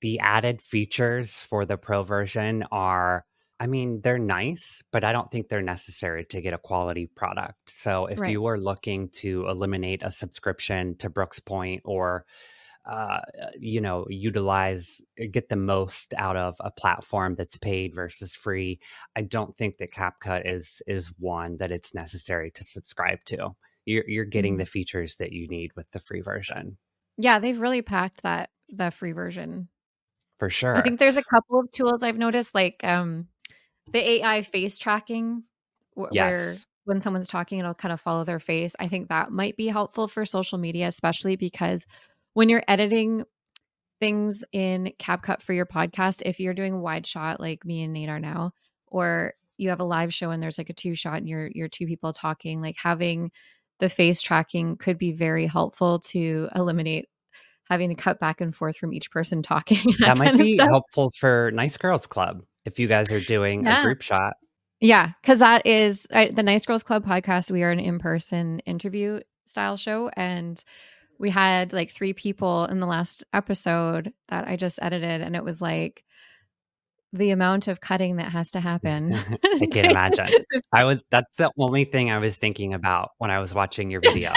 the 0.01 0.19
added 0.21 0.63
features 0.63 1.43
for 1.43 1.67
the 1.67 1.77
pro 1.77 2.03
version 2.03 2.65
are 2.73 3.27
I 3.61 3.67
mean, 3.67 4.01
they're 4.01 4.19
nice, 4.19 4.83
but 4.91 5.05
I 5.05 5.13
don't 5.13 5.31
think 5.31 5.49
they're 5.49 5.63
necessary 5.63 6.25
to 6.25 6.41
get 6.41 6.55
a 6.55 6.59
quality 6.59 7.07
product. 7.07 7.71
So 7.71 8.07
if 8.07 8.19
right. 8.19 8.31
you 8.31 8.47
are 8.47 8.59
looking 8.59 9.11
to 9.21 9.47
eliminate 9.49 10.03
a 10.03 10.11
subscription 10.11 10.97
to 10.97 11.09
Brooke's 11.09 11.41
Point 11.41 11.83
or 11.85 12.25
uh, 12.87 13.21
you 13.59 13.81
know, 13.81 14.07
utilize, 14.09 15.01
uh, 15.21 15.25
get 15.31 15.49
the 15.49 15.57
most 15.57 16.13
out 16.19 16.37
of 16.37 16.57
a 16.61 16.71
platform 16.71 17.35
that's 17.35 17.57
paid 17.57 17.95
versus 17.95 18.35
free. 18.35 18.79
I 19.17 19.23
don't 19.23 19.55
think 19.55 19.79
that 19.79 19.93
CapCut 19.93 20.43
is 20.45 20.83
is 20.87 21.13
one 21.19 21.57
that 21.59 21.73
it's 21.73 21.95
necessary 21.95 22.51
to 22.53 22.65
subscribe 22.65 23.25
to. 23.27 23.51
You're 23.87 24.05
you're 24.07 24.25
getting 24.25 24.55
mm-hmm. 24.55 24.61
the 24.61 24.67
features 24.67 25.17
that 25.17 25.33
you 25.33 25.49
need 25.49 25.73
with 25.77 25.91
the 25.93 26.01
free 26.01 26.21
version. 26.21 26.79
Yeah, 27.17 27.39
they've 27.39 27.61
really 27.61 27.83
packed 27.83 28.23
that 28.23 28.51
the 28.69 28.91
free 28.91 29.13
version 29.13 29.69
for 30.39 30.51
sure. 30.51 30.77
I 30.77 30.83
think 30.83 30.99
there's 30.99 31.17
a 31.17 31.23
couple 31.23 31.61
of 31.61 31.71
tools 31.71 32.03
I've 32.03 32.19
noticed, 32.19 32.55
like 32.55 32.83
um, 32.85 33.29
the 33.93 34.11
AI 34.11 34.43
face 34.43 34.79
tracking, 34.79 35.45
wh- 35.97 36.13
yes. 36.13 36.67
where 36.85 36.97
when 36.97 37.03
someone's 37.03 37.29
talking, 37.29 37.59
it'll 37.59 37.75
kind 37.75 37.93
of 37.93 38.01
follow 38.01 38.25
their 38.25 38.41
face. 38.41 38.75
I 38.79 38.89
think 38.89 39.09
that 39.09 39.31
might 39.31 39.57
be 39.57 39.69
helpful 39.69 40.09
for 40.09 40.27
social 40.27 40.59
media, 40.59 40.87
especially 40.89 41.37
because 41.37 41.87
when 42.35 42.49
you're 42.49 42.63
editing 42.69 43.25
things 44.01 44.45
in 44.53 44.93
CapCut 44.99 45.41
for 45.41 45.53
your 45.53 45.67
podcast, 45.67 46.23
if 46.25 46.39
you're 46.39 46.55
doing 46.55 46.81
wide 46.81 47.07
shot 47.07 47.41
like 47.41 47.65
me 47.65 47.83
and 47.83 47.93
Nate 47.93 48.11
are 48.11 48.21
now, 48.21 48.53
or 48.87 49.35
you 49.57 49.71
have 49.71 49.81
a 49.81 49.85
live 49.85 50.13
show 50.13 50.31
and 50.31 50.43
there's 50.43 50.59
like 50.59 50.71
a 50.71 50.75
two 50.75 50.95
shot 50.95 51.19
and 51.19 51.29
you're 51.29 51.49
you're 51.55 51.69
two 51.69 51.87
people 51.87 52.13
talking, 52.13 52.61
like 52.61 52.77
having 52.77 53.31
the 53.79 53.89
face 53.89 54.21
tracking 54.21 54.77
could 54.77 54.99
be 54.99 55.13
very 55.13 55.47
helpful 55.47 55.99
to 55.99 56.49
eliminate 56.55 57.09
having 57.71 57.89
to 57.89 57.95
cut 57.95 58.21
back 58.21 58.41
and 58.41 58.55
forth 58.55 58.77
from 58.77 58.93
each 58.93 59.11
person 59.11 59.43
talking. 59.43 59.93
That, 60.01 60.17
that 60.17 60.19
might 60.19 60.37
be 60.37 60.57
helpful 60.57 61.11
for 61.19 61.51
Nice 61.55 61.77
Girls 61.77 62.07
Club 62.07 62.43
if 62.65 62.79
you 62.79 62.89
guys 62.89 63.11
are 63.13 63.21
doing 63.21 63.65
yeah. 63.65 63.81
a 63.81 63.85
group 63.85 64.03
shot. 64.03 64.35
Yeah, 64.81 65.13
because 65.23 65.39
that 65.39 65.67
is 65.67 66.07
I, 66.13 66.31
the 66.35 66.43
Nice 66.43 66.67
Girls 66.67 66.83
Club 66.83 67.07
podcast. 67.07 67.51
We 67.51 67.63
are 67.63 67.71
an 67.71 67.81
in 67.81 67.99
person 67.99 68.59
interview 68.61 69.21
style 69.47 69.77
show. 69.77 70.11
And 70.17 70.63
we 71.19 71.31
had 71.31 71.73
like 71.73 71.91
three 71.91 72.13
people 72.13 72.65
in 72.67 72.79
the 72.79 72.87
last 72.87 73.25
episode 73.33 74.13
that 74.29 74.47
I 74.49 74.57
just 74.57 74.79
edited. 74.83 75.21
And 75.21 75.37
it 75.37 75.45
was 75.45 75.61
like, 75.61 76.05
the 77.15 77.31
amount 77.31 77.69
of 77.69 77.81
cutting 77.81 78.17
that 78.17 78.33
has 78.33 78.51
to 78.51 78.61
happen. 78.61 79.15
I 79.45 79.67
can't 79.71 79.87
imagine. 79.91 80.29
I 80.73 80.85
was 80.85 81.03
that's 81.11 81.37
the 81.37 81.51
only 81.57 81.85
thing 81.85 82.11
I 82.11 82.19
was 82.19 82.37
thinking 82.37 82.75
about 82.75 83.11
when 83.19 83.31
I 83.31 83.39
was 83.39 83.55
watching 83.55 83.91
your 83.91 84.01
video. 84.01 84.33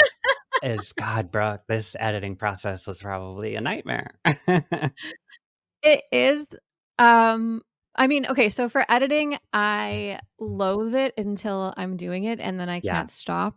is 0.64 0.94
God, 0.98 1.32
Brooke, 1.32 1.62
this 1.68 1.96
editing 2.00 2.36
process 2.36 2.88
was 2.88 3.02
probably 3.02 3.56
a 3.56 3.62
nightmare. 3.62 4.12
it 5.84 6.04
is 6.12 6.48
um 7.00 7.62
I 8.00 8.06
mean, 8.06 8.28
okay, 8.28 8.50
so 8.50 8.70
for 8.70 8.86
editing, 8.88 9.40
I 9.52 10.20
loathe 10.40 10.94
it 10.94 11.16
until 11.18 11.74
I'm 11.76 11.98
doing 11.98 12.26
it 12.26 12.40
and 12.40 12.60
then 12.60 12.70
I 12.70 12.80
yeah. 12.84 12.94
can't 12.94 13.10
stop 13.10 13.56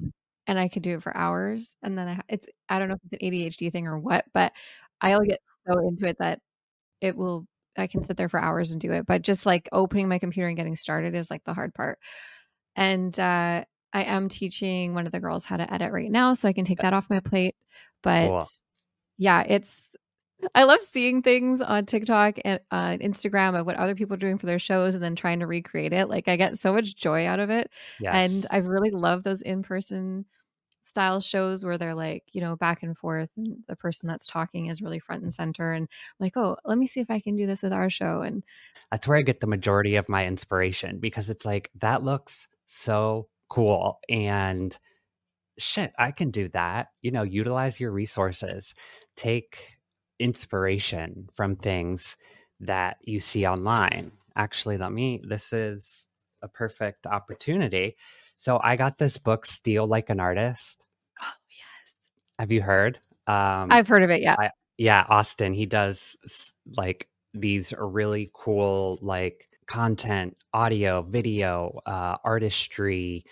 and 0.50 0.58
I 0.58 0.66
could 0.66 0.82
do 0.82 0.96
it 0.96 1.02
for 1.02 1.16
hours 1.16 1.76
and 1.80 1.96
then 1.96 2.08
I 2.08 2.20
it's 2.28 2.48
I 2.68 2.80
don't 2.80 2.88
know 2.88 2.96
if 2.96 3.12
it's 3.12 3.22
an 3.22 3.30
ADHD 3.30 3.70
thing 3.70 3.86
or 3.86 4.00
what, 4.00 4.24
but 4.34 4.52
I'll 5.00 5.20
get 5.20 5.38
so 5.64 5.78
into 5.86 6.08
it 6.08 6.16
that 6.18 6.40
it 7.00 7.16
will 7.16 7.46
I 7.78 7.86
can 7.86 8.02
sit 8.02 8.16
there 8.16 8.28
for 8.28 8.40
hours 8.40 8.72
and 8.72 8.80
do 8.80 8.92
it, 8.92 9.06
but 9.06 9.22
just 9.22 9.46
like 9.46 9.68
opening 9.70 10.08
my 10.08 10.18
computer 10.18 10.48
and 10.48 10.56
getting 10.56 10.74
started 10.74 11.14
is 11.14 11.30
like 11.30 11.44
the 11.44 11.54
hard 11.54 11.72
part. 11.72 12.00
And 12.74 13.18
uh 13.18 13.64
I 13.92 14.02
am 14.02 14.28
teaching 14.28 14.92
one 14.92 15.06
of 15.06 15.12
the 15.12 15.20
girls 15.20 15.44
how 15.44 15.56
to 15.56 15.72
edit 15.72 15.92
right 15.92 16.10
now 16.10 16.34
so 16.34 16.48
I 16.48 16.52
can 16.52 16.64
take 16.64 16.78
that 16.78 16.94
off 16.94 17.10
my 17.10 17.20
plate, 17.20 17.54
but 18.02 18.26
cool. 18.26 18.46
yeah, 19.18 19.44
it's 19.46 19.94
I 20.54 20.64
love 20.64 20.82
seeing 20.82 21.22
things 21.22 21.60
on 21.60 21.86
TikTok 21.86 22.38
and 22.44 22.60
on 22.70 22.94
uh, 22.94 22.98
Instagram 22.98 23.58
of 23.58 23.66
what 23.66 23.76
other 23.76 23.94
people 23.94 24.14
are 24.14 24.18
doing 24.18 24.38
for 24.38 24.46
their 24.46 24.58
shows 24.58 24.94
and 24.94 25.04
then 25.04 25.14
trying 25.14 25.40
to 25.40 25.46
recreate 25.46 25.92
it. 25.92 26.08
Like 26.08 26.28
I 26.28 26.36
get 26.36 26.58
so 26.58 26.72
much 26.72 26.96
joy 26.96 27.26
out 27.26 27.40
of 27.40 27.50
it. 27.50 27.70
Yes. 28.00 28.14
And 28.14 28.46
I 28.50 28.58
really 28.58 28.90
love 28.90 29.22
those 29.22 29.42
in-person 29.42 30.24
style 30.82 31.20
shows 31.20 31.64
where 31.64 31.78
they're 31.78 31.94
like, 31.94 32.24
you 32.32 32.40
know, 32.40 32.56
back 32.56 32.82
and 32.82 32.96
forth 32.96 33.30
and 33.36 33.58
the 33.68 33.76
person 33.76 34.08
that's 34.08 34.26
talking 34.26 34.66
is 34.66 34.82
really 34.82 34.98
front 34.98 35.22
and 35.22 35.32
center 35.32 35.72
and 35.72 35.84
I'm 35.84 36.24
like, 36.24 36.36
"Oh, 36.36 36.56
let 36.64 36.78
me 36.78 36.86
see 36.86 37.00
if 37.00 37.10
I 37.10 37.20
can 37.20 37.36
do 37.36 37.46
this 37.46 37.62
with 37.62 37.72
our 37.72 37.90
show." 37.90 38.22
And 38.22 38.42
that's 38.90 39.06
where 39.06 39.18
I 39.18 39.22
get 39.22 39.40
the 39.40 39.46
majority 39.46 39.96
of 39.96 40.08
my 40.08 40.26
inspiration 40.26 40.98
because 40.98 41.30
it's 41.30 41.44
like 41.44 41.70
that 41.76 42.02
looks 42.02 42.48
so 42.66 43.28
cool 43.48 43.98
and 44.08 44.78
shit, 45.58 45.92
I 45.98 46.10
can 46.10 46.30
do 46.30 46.48
that. 46.48 46.88
You 47.02 47.10
know, 47.10 47.22
utilize 47.22 47.80
your 47.80 47.90
resources. 47.92 48.74
Take 49.16 49.78
inspiration 50.18 51.28
from 51.32 51.56
things 51.56 52.16
that 52.60 52.98
you 53.02 53.20
see 53.20 53.46
online. 53.46 54.12
Actually, 54.36 54.78
let 54.78 54.92
me, 54.92 55.20
this 55.26 55.52
is 55.52 56.08
a 56.42 56.48
perfect 56.48 57.06
opportunity. 57.06 57.96
So 58.40 58.58
I 58.64 58.76
got 58.76 58.96
this 58.96 59.18
book, 59.18 59.44
Steal 59.44 59.86
Like 59.86 60.08
an 60.08 60.18
Artist. 60.18 60.86
Oh, 61.20 61.26
yes. 61.50 61.92
Have 62.38 62.50
you 62.50 62.62
heard? 62.62 62.98
Um, 63.26 63.68
I've 63.70 63.86
heard 63.86 64.02
of 64.02 64.08
it, 64.08 64.22
yeah. 64.22 64.34
I, 64.38 64.50
yeah, 64.78 65.04
Austin, 65.10 65.52
he 65.52 65.66
does 65.66 66.16
like 66.74 67.10
these 67.34 67.74
really 67.78 68.30
cool, 68.32 68.98
like 69.02 69.46
content, 69.66 70.38
audio, 70.54 71.02
video, 71.02 71.80
uh, 71.84 72.16
artistry, 72.24 73.26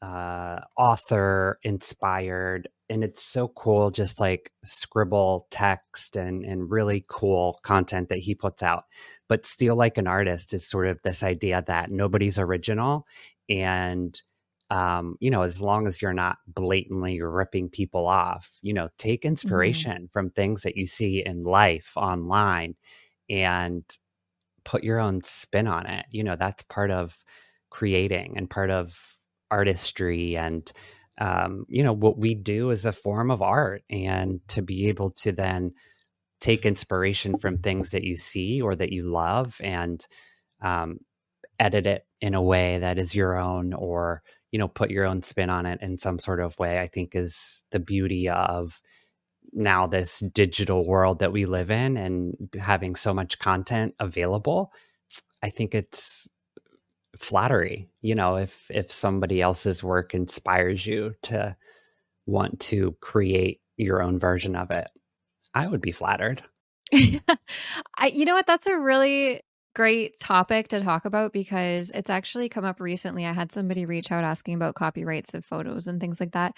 uh, 0.00 0.60
author 0.76 1.58
inspired 1.64 2.68
and 2.88 3.02
it's 3.02 3.22
so 3.22 3.48
cool 3.48 3.90
just 3.90 4.20
like 4.20 4.52
scribble 4.64 5.46
text 5.50 6.16
and 6.16 6.44
and 6.44 6.72
really 6.72 7.04
cool 7.08 7.60
content 7.62 8.08
that 8.08 8.18
he 8.18 8.34
puts 8.34 8.64
out 8.64 8.82
but 9.28 9.46
steal 9.46 9.76
like 9.76 9.96
an 9.98 10.08
artist 10.08 10.52
is 10.52 10.68
sort 10.68 10.88
of 10.88 11.00
this 11.02 11.22
idea 11.22 11.62
that 11.68 11.92
nobody's 11.92 12.36
original 12.36 13.06
and 13.48 14.22
um, 14.72 15.16
you 15.20 15.30
know 15.30 15.42
as 15.42 15.60
long 15.60 15.86
as 15.86 16.00
you're 16.00 16.14
not 16.14 16.38
blatantly 16.46 17.20
ripping 17.20 17.68
people 17.68 18.06
off 18.06 18.58
you 18.62 18.72
know 18.72 18.88
take 18.96 19.20
mm-hmm. 19.20 19.28
inspiration 19.28 19.92
mm-hmm. 19.92 20.12
from 20.12 20.30
things 20.30 20.62
that 20.62 20.76
you 20.76 20.86
see 20.86 21.22
in 21.24 21.42
life 21.42 21.92
online 21.96 22.74
and 23.28 23.84
put 24.64 24.82
your 24.82 24.98
own 24.98 25.20
spin 25.22 25.66
on 25.66 25.86
it 25.86 26.06
you 26.10 26.24
know 26.24 26.36
that's 26.36 26.62
part 26.64 26.90
of 26.90 27.16
creating 27.70 28.32
and 28.36 28.48
part 28.48 28.70
of 28.70 28.98
artistry 29.50 30.36
and 30.36 30.72
um, 31.18 31.66
you 31.68 31.82
know 31.82 31.92
what 31.92 32.16
we 32.16 32.34
do 32.34 32.70
is 32.70 32.86
a 32.86 32.92
form 32.92 33.30
of 33.30 33.42
art 33.42 33.82
and 33.90 34.40
to 34.48 34.62
be 34.62 34.88
able 34.88 35.10
to 35.10 35.32
then 35.32 35.72
take 36.40 36.64
inspiration 36.64 37.36
from 37.36 37.58
things 37.58 37.90
that 37.90 38.04
you 38.04 38.16
see 38.16 38.62
or 38.62 38.74
that 38.74 38.90
you 38.90 39.04
love 39.04 39.60
and 39.62 40.06
um, 40.62 40.98
edit 41.60 41.86
it 41.86 42.06
in 42.22 42.34
a 42.34 42.42
way 42.42 42.78
that 42.78 42.98
is 42.98 43.14
your 43.14 43.38
own 43.38 43.74
or 43.74 44.22
you 44.52 44.58
know, 44.58 44.68
put 44.68 44.90
your 44.90 45.06
own 45.06 45.22
spin 45.22 45.50
on 45.50 45.66
it 45.66 45.80
in 45.82 45.98
some 45.98 46.18
sort 46.18 46.38
of 46.38 46.58
way, 46.58 46.78
I 46.78 46.86
think 46.86 47.16
is 47.16 47.64
the 47.72 47.80
beauty 47.80 48.28
of 48.28 48.80
now 49.52 49.86
this 49.86 50.20
digital 50.20 50.86
world 50.86 51.18
that 51.18 51.32
we 51.32 51.46
live 51.46 51.70
in 51.70 51.96
and 51.96 52.36
having 52.60 52.94
so 52.94 53.12
much 53.12 53.38
content 53.38 53.94
available. 53.98 54.72
I 55.42 55.50
think 55.50 55.74
it's 55.74 56.28
flattery, 57.16 57.88
you 58.00 58.14
know, 58.14 58.36
if 58.36 58.70
if 58.70 58.92
somebody 58.92 59.40
else's 59.40 59.82
work 59.82 60.14
inspires 60.14 60.86
you 60.86 61.14
to 61.22 61.56
want 62.26 62.60
to 62.60 62.96
create 63.00 63.60
your 63.76 64.02
own 64.02 64.18
version 64.18 64.54
of 64.54 64.70
it. 64.70 64.88
I 65.54 65.66
would 65.66 65.80
be 65.80 65.92
flattered. 65.92 66.42
I, 66.94 68.06
you 68.12 68.24
know 68.24 68.34
what? 68.34 68.46
That's 68.46 68.66
a 68.66 68.78
really 68.78 69.40
great 69.74 70.18
topic 70.20 70.68
to 70.68 70.80
talk 70.80 71.04
about 71.04 71.32
because 71.32 71.90
it's 71.90 72.10
actually 72.10 72.48
come 72.48 72.64
up 72.64 72.80
recently. 72.80 73.26
I 73.26 73.32
had 73.32 73.52
somebody 73.52 73.86
reach 73.86 74.12
out 74.12 74.24
asking 74.24 74.54
about 74.54 74.74
copyrights 74.74 75.34
of 75.34 75.44
photos 75.44 75.86
and 75.86 76.00
things 76.00 76.20
like 76.20 76.32
that. 76.32 76.56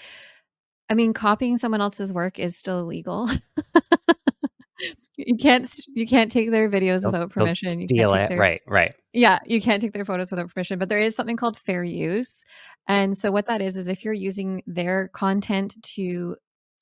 I 0.90 0.94
mean, 0.94 1.12
copying 1.12 1.58
someone 1.58 1.80
else's 1.80 2.12
work 2.12 2.38
is 2.38 2.56
still 2.56 2.80
illegal. 2.80 3.28
you 5.16 5.36
can't 5.36 5.72
you 5.94 6.06
can't 6.06 6.30
take 6.30 6.50
their 6.50 6.68
videos 6.68 7.02
they'll, 7.02 7.12
without 7.12 7.30
permission. 7.30 7.80
You 7.80 7.88
steal 7.88 8.12
it, 8.14 8.28
their, 8.28 8.38
right? 8.38 8.60
Right. 8.66 8.94
Yeah, 9.12 9.38
you 9.46 9.60
can't 9.60 9.80
take 9.80 9.92
their 9.92 10.04
photos 10.04 10.30
without 10.30 10.52
permission. 10.52 10.78
But 10.78 10.88
there 10.88 10.98
is 10.98 11.14
something 11.14 11.36
called 11.36 11.56
fair 11.56 11.84
use, 11.84 12.44
and 12.86 13.16
so 13.16 13.30
what 13.30 13.46
that 13.46 13.62
is 13.62 13.76
is 13.76 13.88
if 13.88 14.04
you're 14.04 14.12
using 14.12 14.62
their 14.66 15.08
content 15.08 15.76
to 15.94 16.36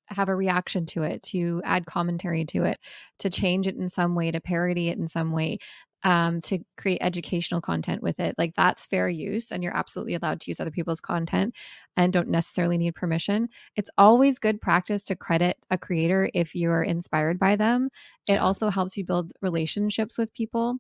have 0.09 0.29
a 0.29 0.35
reaction 0.35 0.85
to 0.85 1.03
it, 1.03 1.23
to 1.23 1.63
add 1.65 1.87
commentary 1.87 2.45
to 2.45 2.65
it, 2.65 2.79
to 3.21 3.31
change 3.31 3.67
it 3.67 3.77
in 3.77 3.89
some 3.89 4.15
way, 4.15 4.31
to 4.31 4.41
parody 4.41 4.89
it 4.89 4.99
in 4.99 5.07
some 5.07 5.33
way, 5.33 5.59
um, 6.05 6.41
to 6.43 6.59
create 6.77 6.99
educational 7.01 7.61
content 7.61 8.03
with 8.03 8.19
it. 8.19 8.35
Like 8.39 8.55
that's 8.57 8.87
fair 8.87 9.09
use, 9.09 9.53
and 9.53 9.63
you're 9.63 9.77
absolutely 9.77 10.15
allowed 10.15 10.41
to 10.41 10.51
use 10.51 10.61
other 10.61 10.71
people's 10.71 11.01
content 11.01 11.55
and 11.97 12.13
don't 12.13 12.29
necessarily 12.29 12.79
need 12.79 12.95
permission. 12.95 13.49
It's 13.77 13.91
always 13.99 14.39
good 14.39 14.61
practice 14.61 15.05
to 15.05 15.17
credit 15.17 15.57
a 15.71 15.79
creator 15.79 16.31
if 16.35 16.55
you're 16.55 16.83
inspired 16.83 17.39
by 17.39 17.57
them. 17.57 17.89
It 18.29 18.37
also 18.37 18.69
helps 18.71 18.97
you 18.97 19.05
build 19.05 19.33
relationships 19.43 20.19
with 20.19 20.35
people. 20.35 20.77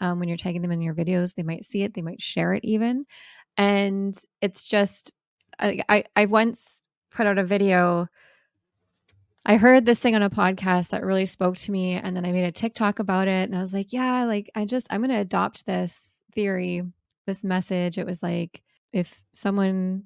Um, 0.00 0.18
when 0.18 0.28
you're 0.28 0.38
tagging 0.38 0.62
them 0.62 0.72
in 0.72 0.80
your 0.80 0.94
videos, 0.94 1.34
they 1.34 1.42
might 1.42 1.64
see 1.64 1.82
it, 1.82 1.94
they 1.94 2.02
might 2.02 2.20
share 2.20 2.54
it 2.54 2.64
even. 2.64 3.04
And 3.56 4.16
it's 4.40 4.66
just, 4.66 5.12
I, 5.58 5.80
I, 5.88 6.04
I 6.16 6.24
once 6.26 6.82
put 7.10 7.26
out 7.26 7.38
a 7.38 7.44
video 7.44 8.08
I 9.44 9.56
heard 9.56 9.84
this 9.84 10.00
thing 10.00 10.14
on 10.14 10.22
a 10.22 10.30
podcast 10.30 10.90
that 10.90 11.04
really 11.04 11.26
spoke 11.26 11.56
to 11.58 11.72
me. 11.72 11.94
And 11.94 12.16
then 12.16 12.24
I 12.24 12.32
made 12.32 12.44
a 12.44 12.52
TikTok 12.52 12.98
about 12.98 13.28
it. 13.28 13.48
And 13.48 13.56
I 13.56 13.60
was 13.60 13.72
like, 13.72 13.92
yeah, 13.92 14.24
like 14.24 14.50
I 14.54 14.64
just, 14.64 14.86
I'm 14.90 15.00
going 15.00 15.10
to 15.10 15.16
adopt 15.16 15.66
this 15.66 16.20
theory, 16.32 16.82
this 17.26 17.42
message. 17.42 17.98
It 17.98 18.06
was 18.06 18.22
like, 18.22 18.62
if 18.92 19.20
someone 19.34 20.04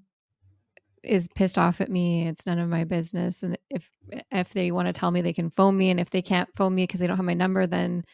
is 1.02 1.28
pissed 1.34 1.58
off 1.58 1.80
at 1.80 1.90
me, 1.90 2.26
it's 2.26 2.46
none 2.46 2.58
of 2.58 2.68
my 2.68 2.84
business. 2.84 3.42
And 3.42 3.58
if, 3.68 3.90
if 4.32 4.54
they 4.54 4.72
want 4.72 4.86
to 4.86 4.92
tell 4.92 5.10
me 5.10 5.20
they 5.20 5.32
can 5.32 5.50
phone 5.50 5.76
me, 5.76 5.90
and 5.90 6.00
if 6.00 6.10
they 6.10 6.22
can't 6.22 6.48
phone 6.56 6.74
me 6.74 6.84
because 6.84 7.00
they 7.00 7.06
don't 7.06 7.16
have 7.16 7.26
my 7.26 7.34
number, 7.34 7.66
then 7.66 8.04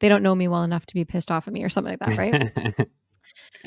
they 0.00 0.08
don't 0.08 0.22
know 0.22 0.34
me 0.34 0.48
well 0.48 0.64
enough 0.64 0.84
to 0.86 0.94
be 0.94 1.04
pissed 1.04 1.30
off 1.30 1.46
at 1.46 1.54
me 1.54 1.62
or 1.62 1.68
something 1.68 1.96
like 1.98 2.00
that. 2.00 2.18
Right. 2.18 2.88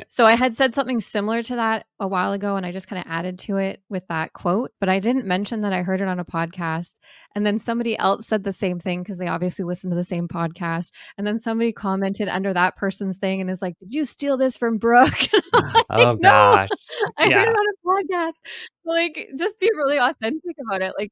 So 0.08 0.26
I 0.26 0.36
had 0.36 0.56
said 0.56 0.74
something 0.74 1.00
similar 1.00 1.42
to 1.44 1.56
that 1.56 1.86
a 2.00 2.08
while 2.08 2.34
ago 2.34 2.56
and 2.56 2.66
I 2.66 2.72
just 2.72 2.88
kind 2.88 3.00
of 3.00 3.10
added 3.10 3.40
to 3.40 3.58
it 3.58 3.82
with 3.90 4.06
that 4.08 4.34
quote, 4.34 4.72
but 4.80 4.90
I 4.90 5.00
didn't 5.00 5.26
mention 5.26 5.62
that 5.62 5.74
I 5.74 5.84
heard 5.84 6.02
it 6.02 6.08
on 6.08 6.20
a 6.20 6.26
podcast. 6.26 6.96
And 7.34 7.46
then 7.46 7.60
somebody 7.60 7.98
else 7.98 8.28
said 8.28 8.44
the 8.44 8.52
same 8.52 8.80
thing 8.80 9.04
because 9.04 9.18
they 9.18 9.28
obviously 9.28 9.66
listened 9.66 9.92
to 9.92 9.96
the 9.96 10.04
same 10.04 10.28
podcast. 10.28 10.92
And 11.18 11.26
then 11.26 11.38
somebody 11.38 11.72
commented 11.72 12.28
under 12.28 12.54
that 12.54 12.76
person's 12.76 13.18
thing 13.18 13.42
and 13.42 13.50
is 13.50 13.62
like, 13.62 13.78
Did 13.80 13.94
you 13.94 14.06
steal 14.06 14.38
this 14.38 14.58
from 14.58 14.78
Brooke? 14.78 15.28
like, 15.54 15.86
oh 15.90 16.14
no, 16.14 16.30
gosh. 16.30 16.70
I 17.18 17.26
yeah. 17.28 17.40
heard 17.40 17.50
it 17.50 17.56
on 17.56 17.66
a 17.74 18.04
podcast. 18.14 18.38
Like, 18.84 19.30
just 19.38 19.60
be 19.60 19.70
really 19.76 19.98
authentic 19.98 20.56
about 20.68 20.82
it. 20.82 20.94
Like, 20.98 21.12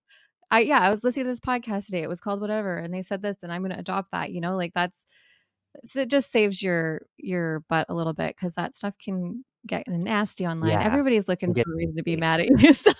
I, 0.51 0.59
yeah, 0.61 0.79
I 0.79 0.89
was 0.89 1.03
listening 1.03 1.25
to 1.25 1.31
this 1.31 1.39
podcast 1.39 1.85
today. 1.85 2.03
It 2.03 2.09
was 2.09 2.19
called 2.19 2.41
whatever. 2.41 2.77
And 2.77 2.93
they 2.93 3.01
said 3.01 3.21
this, 3.21 3.37
and 3.43 3.51
I'm 3.51 3.61
going 3.61 3.71
to 3.71 3.79
adopt 3.79 4.11
that, 4.11 4.31
you 4.31 4.41
know, 4.41 4.55
like 4.55 4.73
that's, 4.73 5.05
so 5.83 6.01
it 6.01 6.09
just 6.09 6.31
saves 6.31 6.61
your 6.61 7.05
your 7.17 7.61
butt 7.69 7.87
a 7.89 7.93
little 7.93 8.13
bit 8.13 8.35
because 8.35 8.55
that 8.55 8.75
stuff 8.75 8.93
can 8.97 9.43
get 9.65 9.87
nasty 9.87 10.45
online. 10.45 10.71
Yeah. 10.71 10.83
Everybody's 10.83 11.27
looking 11.27 11.53
for 11.53 11.61
a 11.61 11.75
reason 11.75 11.95
to 11.95 12.03
be 12.03 12.17
mad 12.17 12.41
at 12.41 12.47
you. 12.47 12.73
So. 12.73 12.91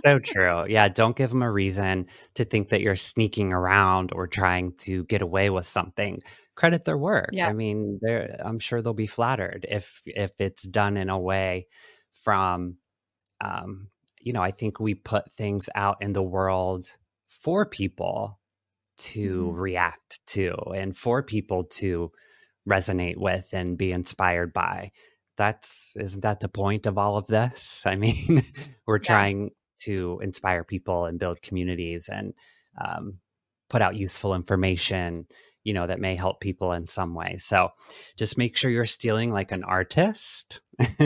so 0.00 0.18
true. 0.18 0.64
Yeah, 0.66 0.88
don't 0.88 1.16
give 1.16 1.30
them 1.30 1.42
a 1.42 1.50
reason 1.50 2.06
to 2.34 2.44
think 2.44 2.70
that 2.70 2.80
you're 2.80 2.96
sneaking 2.96 3.52
around 3.52 4.12
or 4.12 4.26
trying 4.26 4.72
to 4.78 5.04
get 5.04 5.22
away 5.22 5.50
with 5.50 5.66
something. 5.66 6.20
Credit 6.54 6.84
their 6.84 6.96
work. 6.98 7.30
Yeah. 7.32 7.48
I 7.48 7.52
mean, 7.52 8.00
I'm 8.40 8.58
sure 8.58 8.80
they'll 8.80 8.94
be 8.94 9.06
flattered 9.06 9.66
if 9.68 10.02
if 10.06 10.40
it's 10.40 10.62
done 10.62 10.96
in 10.96 11.10
a 11.10 11.18
way 11.18 11.66
from 12.10 12.76
um, 13.42 13.88
you 14.20 14.32
know, 14.32 14.42
I 14.42 14.52
think 14.52 14.78
we 14.78 14.94
put 14.94 15.30
things 15.32 15.68
out 15.74 15.96
in 16.00 16.12
the 16.12 16.22
world 16.22 16.96
for 17.28 17.66
people 17.66 18.38
to 18.96 19.46
mm-hmm. 19.46 19.58
react 19.58 20.20
to 20.28 20.54
and 20.74 20.96
for 20.96 21.22
people 21.22 21.64
to 21.64 22.10
resonate 22.68 23.16
with 23.16 23.50
and 23.52 23.78
be 23.78 23.92
inspired 23.92 24.52
by. 24.52 24.90
That's 25.36 25.94
isn't 25.98 26.20
that 26.20 26.40
the 26.40 26.48
point 26.48 26.86
of 26.86 26.98
all 26.98 27.16
of 27.16 27.26
this? 27.26 27.82
I 27.86 27.96
mean 27.96 28.42
we're 28.86 28.96
yeah. 28.96 29.06
trying 29.06 29.50
to 29.80 30.20
inspire 30.22 30.64
people 30.64 31.06
and 31.06 31.18
build 31.18 31.42
communities 31.42 32.08
and 32.08 32.34
um, 32.80 33.18
put 33.68 33.82
out 33.82 33.96
useful 33.96 34.34
information 34.34 35.26
you 35.64 35.72
know 35.72 35.86
that 35.86 36.00
may 36.00 36.16
help 36.16 36.40
people 36.40 36.72
in 36.72 36.88
some 36.88 37.14
way. 37.14 37.36
So 37.38 37.70
just 38.16 38.36
make 38.36 38.56
sure 38.56 38.70
you're 38.70 38.86
stealing 38.86 39.30
like 39.30 39.52
an 39.52 39.64
artist 39.64 40.60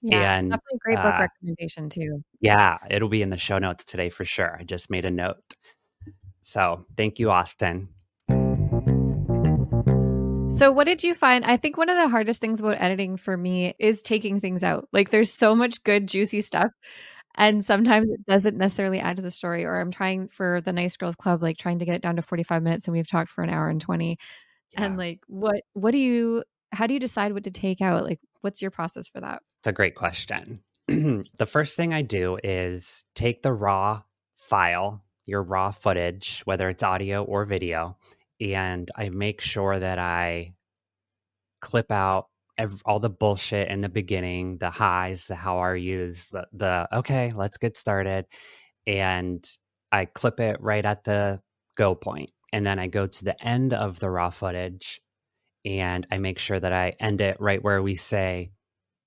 yeah 0.00 0.38
and 0.38 0.52
that's 0.52 0.66
a 0.72 0.78
great 0.78 0.96
book 0.96 1.14
uh, 1.14 1.26
recommendation 1.26 1.90
too. 1.90 2.22
yeah 2.40 2.78
it'll 2.88 3.08
be 3.08 3.20
in 3.20 3.30
the 3.30 3.36
show 3.36 3.58
notes 3.58 3.84
today 3.84 4.08
for 4.08 4.24
sure. 4.24 4.56
I 4.58 4.64
just 4.64 4.90
made 4.90 5.04
a 5.04 5.10
note 5.10 5.54
so 6.42 6.84
thank 6.96 7.18
you, 7.18 7.30
Austin. 7.30 7.88
So, 10.50 10.70
what 10.70 10.84
did 10.84 11.02
you 11.02 11.14
find? 11.14 11.44
I 11.44 11.56
think 11.56 11.78
one 11.78 11.88
of 11.88 11.96
the 11.96 12.08
hardest 12.08 12.40
things 12.40 12.60
about 12.60 12.76
editing 12.78 13.16
for 13.16 13.36
me 13.36 13.74
is 13.78 14.02
taking 14.02 14.38
things 14.38 14.62
out. 14.62 14.86
Like, 14.92 15.10
there's 15.10 15.32
so 15.32 15.54
much 15.54 15.82
good, 15.82 16.06
juicy 16.06 16.42
stuff. 16.42 16.70
And 17.36 17.64
sometimes 17.64 18.10
it 18.10 18.26
doesn't 18.26 18.58
necessarily 18.58 19.00
add 19.00 19.16
to 19.16 19.22
the 19.22 19.30
story. 19.30 19.64
Or 19.64 19.80
I'm 19.80 19.90
trying 19.90 20.28
for 20.28 20.60
the 20.60 20.72
Nice 20.72 20.96
Girls 20.98 21.16
Club, 21.16 21.42
like 21.42 21.56
trying 21.56 21.78
to 21.78 21.86
get 21.86 21.94
it 21.94 22.02
down 22.02 22.16
to 22.16 22.22
45 22.22 22.62
minutes, 22.62 22.86
and 22.86 22.92
we've 22.92 23.08
talked 23.08 23.30
for 23.30 23.42
an 23.42 23.50
hour 23.50 23.68
and 23.68 23.80
20. 23.80 24.18
Yeah. 24.72 24.84
And 24.84 24.98
like, 24.98 25.20
what, 25.26 25.62
what 25.72 25.92
do 25.92 25.98
you, 25.98 26.44
how 26.70 26.86
do 26.86 26.92
you 26.92 27.00
decide 27.00 27.32
what 27.32 27.44
to 27.44 27.50
take 27.50 27.80
out? 27.80 28.04
Like, 28.04 28.20
what's 28.42 28.60
your 28.60 28.70
process 28.70 29.08
for 29.08 29.20
that? 29.20 29.40
It's 29.60 29.68
a 29.68 29.72
great 29.72 29.94
question. 29.94 30.60
the 30.86 31.46
first 31.46 31.76
thing 31.76 31.94
I 31.94 32.02
do 32.02 32.38
is 32.44 33.04
take 33.14 33.42
the 33.42 33.52
raw 33.52 34.02
file 34.36 35.02
your 35.24 35.42
raw 35.42 35.70
footage, 35.70 36.42
whether 36.44 36.68
it's 36.68 36.82
audio 36.82 37.22
or 37.24 37.44
video, 37.44 37.96
and 38.40 38.90
I 38.96 39.08
make 39.10 39.40
sure 39.40 39.78
that 39.78 39.98
I 39.98 40.54
clip 41.60 41.92
out 41.92 42.26
every, 42.58 42.78
all 42.84 42.98
the 43.00 43.10
bullshit 43.10 43.68
in 43.68 43.80
the 43.80 43.88
beginning, 43.88 44.58
the 44.58 44.70
highs, 44.70 45.26
the 45.26 45.34
how 45.34 45.58
are 45.58 45.76
yous, 45.76 46.28
the, 46.28 46.46
the 46.52 46.88
okay, 46.92 47.32
let's 47.34 47.56
get 47.56 47.78
started. 47.78 48.26
And 48.86 49.44
I 49.92 50.06
clip 50.06 50.40
it 50.40 50.60
right 50.60 50.84
at 50.84 51.04
the 51.04 51.40
go 51.76 51.94
point. 51.94 52.30
And 52.52 52.66
then 52.66 52.78
I 52.78 52.88
go 52.88 53.06
to 53.06 53.24
the 53.24 53.40
end 53.46 53.72
of 53.72 54.00
the 54.00 54.10
raw 54.10 54.30
footage 54.30 55.00
and 55.64 56.06
I 56.10 56.18
make 56.18 56.38
sure 56.38 56.58
that 56.58 56.72
I 56.72 56.94
end 56.98 57.20
it 57.20 57.36
right 57.40 57.62
where 57.62 57.80
we 57.80 57.94
say, 57.94 58.50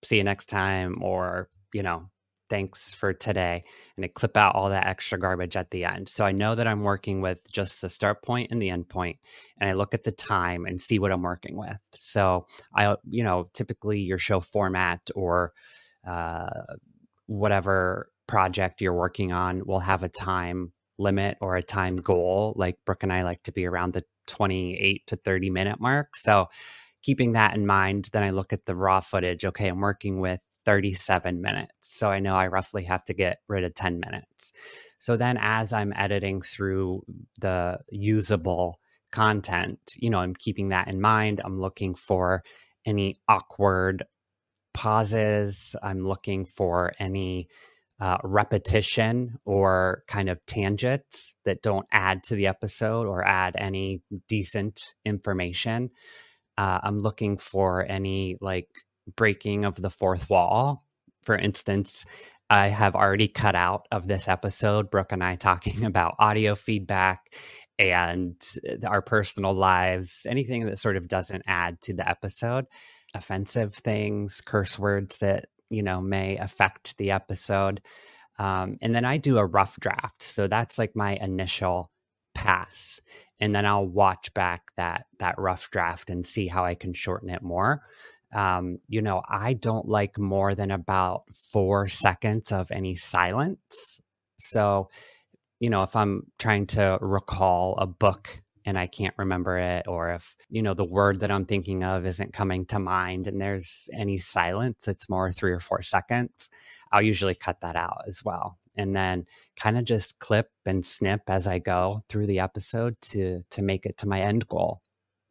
see 0.03 0.17
you 0.17 0.23
next 0.23 0.45
time, 0.45 1.03
or, 1.03 1.49
you 1.73 1.83
know, 1.83 2.09
thanks 2.49 2.93
for 2.93 3.13
today 3.13 3.63
and 3.95 4.05
I 4.05 4.09
clip 4.09 4.37
out 4.37 4.55
all 4.55 4.69
that 4.69 4.87
extra 4.87 5.19
garbage 5.19 5.55
at 5.55 5.71
the 5.71 5.85
end. 5.85 6.09
So 6.09 6.25
I 6.25 6.31
know 6.31 6.55
that 6.55 6.67
I'm 6.67 6.83
working 6.83 7.21
with 7.21 7.39
just 7.51 7.81
the 7.81 7.89
start 7.89 8.23
point 8.23 8.51
and 8.51 8.61
the 8.61 8.69
end 8.69 8.89
point 8.89 9.17
and 9.59 9.69
I 9.69 9.73
look 9.73 9.93
at 9.93 10.03
the 10.03 10.11
time 10.11 10.65
and 10.65 10.81
see 10.81 10.99
what 10.99 11.11
I'm 11.11 11.23
working 11.23 11.57
with. 11.57 11.77
So 11.95 12.47
I 12.75 12.95
you 13.09 13.23
know, 13.23 13.49
typically 13.53 13.99
your 13.99 14.17
show 14.17 14.39
format 14.39 15.09
or 15.15 15.53
uh, 16.05 16.49
whatever 17.27 18.09
project 18.27 18.81
you're 18.81 18.93
working 18.93 19.31
on 19.31 19.65
will 19.65 19.79
have 19.79 20.03
a 20.03 20.09
time 20.09 20.71
limit 20.97 21.37
or 21.41 21.55
a 21.55 21.63
time 21.63 21.97
goal. 21.97 22.53
Like 22.55 22.77
Brooke 22.85 23.03
and 23.03 23.13
I 23.13 23.23
like 23.23 23.43
to 23.43 23.51
be 23.51 23.65
around 23.65 23.93
the 23.93 24.03
28 24.27 25.07
to 25.07 25.15
30 25.15 25.49
minute 25.49 25.79
mark. 25.79 26.15
So 26.15 26.47
keeping 27.03 27.33
that 27.33 27.55
in 27.55 27.65
mind, 27.65 28.09
then 28.13 28.23
I 28.23 28.31
look 28.31 28.53
at 28.53 28.65
the 28.65 28.75
raw 28.75 28.99
footage. 28.99 29.45
Okay, 29.45 29.67
I'm 29.67 29.79
working 29.79 30.19
with 30.19 30.39
37 30.65 31.41
minutes. 31.41 31.77
So 31.81 32.09
I 32.09 32.19
know 32.19 32.35
I 32.35 32.47
roughly 32.47 32.83
have 32.85 33.03
to 33.05 33.13
get 33.13 33.39
rid 33.47 33.63
of 33.63 33.73
10 33.73 33.99
minutes. 33.99 34.51
So 34.97 35.15
then 35.15 35.37
as 35.39 35.71
I'm 35.71 35.93
editing 35.95 36.41
through 36.41 37.03
the 37.39 37.79
usable 37.89 38.79
content, 39.11 39.79
you 39.97 40.09
know, 40.09 40.19
I'm 40.19 40.33
keeping 40.33 40.69
that 40.69 40.87
in 40.87 40.99
mind. 40.99 41.41
I'm 41.43 41.59
looking 41.59 41.95
for 41.95 42.43
any 42.85 43.15
awkward 43.27 44.03
pauses. 44.73 45.75
I'm 45.81 46.03
looking 46.03 46.45
for 46.45 46.93
any 46.99 47.47
uh, 47.99 48.17
repetition 48.23 49.37
or 49.45 50.03
kind 50.07 50.27
of 50.27 50.45
tangents 50.45 51.33
that 51.45 51.61
don't 51.61 51.87
add 51.91 52.23
to 52.23 52.35
the 52.35 52.47
episode 52.47 53.07
or 53.07 53.25
add 53.25 53.55
any 53.57 54.01
decent 54.27 54.95
information. 55.05 55.91
Uh, 56.57 56.79
I'm 56.83 56.99
looking 56.99 57.37
for 57.37 57.85
any 57.85 58.37
like 58.41 58.67
breaking 59.15 59.65
of 59.65 59.81
the 59.81 59.89
fourth 59.89 60.29
wall 60.29 60.85
for 61.25 61.35
instance, 61.35 62.05
I 62.49 62.67
have 62.67 62.95
already 62.95 63.27
cut 63.27 63.55
out 63.55 63.87
of 63.91 64.07
this 64.07 64.27
episode 64.27 64.91
Brooke 64.91 65.11
and 65.11 65.23
I 65.23 65.35
talking 65.35 65.83
about 65.85 66.15
audio 66.19 66.55
feedback 66.55 67.33
and 67.77 68.35
our 68.85 69.01
personal 69.01 69.53
lives, 69.53 70.25
anything 70.29 70.65
that 70.67 70.77
sort 70.77 70.95
of 70.95 71.07
doesn't 71.07 71.43
add 71.47 71.81
to 71.81 71.93
the 71.93 72.07
episode, 72.07 72.65
offensive 73.13 73.73
things, 73.73 74.39
curse 74.39 74.79
words 74.79 75.17
that, 75.17 75.47
you 75.69 75.81
know, 75.81 75.99
may 75.99 76.37
affect 76.37 76.97
the 76.97 77.11
episode. 77.11 77.81
Um, 78.37 78.77
and 78.81 78.93
then 78.93 79.03
I 79.03 79.17
do 79.17 79.37
a 79.37 79.45
rough 79.45 79.79
draft. 79.79 80.21
So 80.21 80.47
that's 80.47 80.77
like 80.77 80.95
my 80.95 81.15
initial 81.15 81.91
pass. 82.33 83.01
And 83.39 83.55
then 83.55 83.65
I'll 83.65 83.87
watch 83.87 84.33
back 84.33 84.71
that 84.77 85.07
that 85.19 85.35
rough 85.37 85.71
draft 85.71 86.09
and 86.09 86.25
see 86.25 86.47
how 86.47 86.65
I 86.65 86.75
can 86.75 86.93
shorten 86.93 87.29
it 87.29 87.41
more 87.41 87.81
um, 88.35 88.79
you 88.89 89.01
know, 89.01 89.21
I 89.27 89.53
don't 89.53 89.87
like 89.87 90.19
more 90.19 90.55
than 90.55 90.69
about 90.69 91.23
four 91.33 91.87
seconds 91.87 92.51
of 92.51 92.69
any 92.69 92.97
silence. 92.97 94.01
So, 94.37 94.89
you 95.61 95.69
know, 95.69 95.83
if 95.83 95.95
I'm 95.95 96.23
trying 96.37 96.67
to 96.67 96.97
recall 96.99 97.75
a 97.77 97.87
book 97.87 98.41
and 98.65 98.77
I 98.77 98.87
can't 98.87 99.15
remember 99.17 99.57
it, 99.57 99.87
or 99.87 100.09
if, 100.11 100.35
you 100.49 100.61
know, 100.61 100.73
the 100.73 100.83
word 100.83 101.21
that 101.21 101.31
I'm 101.31 101.45
thinking 101.45 101.85
of 101.85 102.05
isn't 102.05 102.33
coming 102.33 102.65
to 102.67 102.77
mind 102.77 103.25
and 103.25 103.39
there's 103.39 103.89
any 103.97 104.17
silence, 104.17 104.85
it's 104.85 105.09
more 105.09 105.31
three 105.31 105.53
or 105.53 105.61
four 105.61 105.81
seconds, 105.81 106.49
I'll 106.91 107.01
usually 107.01 107.35
cut 107.35 107.61
that 107.61 107.77
out 107.77 108.01
as 108.05 108.21
well. 108.25 108.57
And 108.75 108.93
then 108.93 109.27
kind 109.55 109.77
of 109.77 109.85
just 109.85 110.19
clip 110.19 110.49
and 110.65 110.85
snip 110.85 111.21
as 111.29 111.47
I 111.47 111.59
go 111.59 112.03
through 112.09 112.27
the 112.27 112.39
episode 112.39 112.99
to 113.03 113.39
to 113.51 113.61
make 113.61 113.85
it 113.85 113.95
to 113.99 114.07
my 114.07 114.19
end 114.19 114.49
goal 114.49 114.81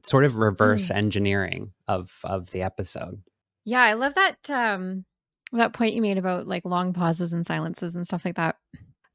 sort 0.05 0.25
of 0.25 0.37
reverse 0.37 0.89
mm. 0.89 0.97
engineering 0.97 1.73
of 1.89 2.21
of 2.25 2.51
the 2.51 2.63
episode. 2.63 3.23
Yeah, 3.65 3.83
I 3.83 3.95
love 3.95 4.15
that 4.15 4.51
um 4.51 5.05
that 5.53 5.73
point 5.73 5.95
you 5.95 6.03
made 6.03 6.19
about 6.19 6.47
like 6.47 6.65
long 6.65 6.93
pauses 6.93 7.33
and 7.33 7.47
silences 7.47 7.95
and 7.95 8.07
stuff 8.07 8.25
like 8.25 8.37
that. 8.37 8.57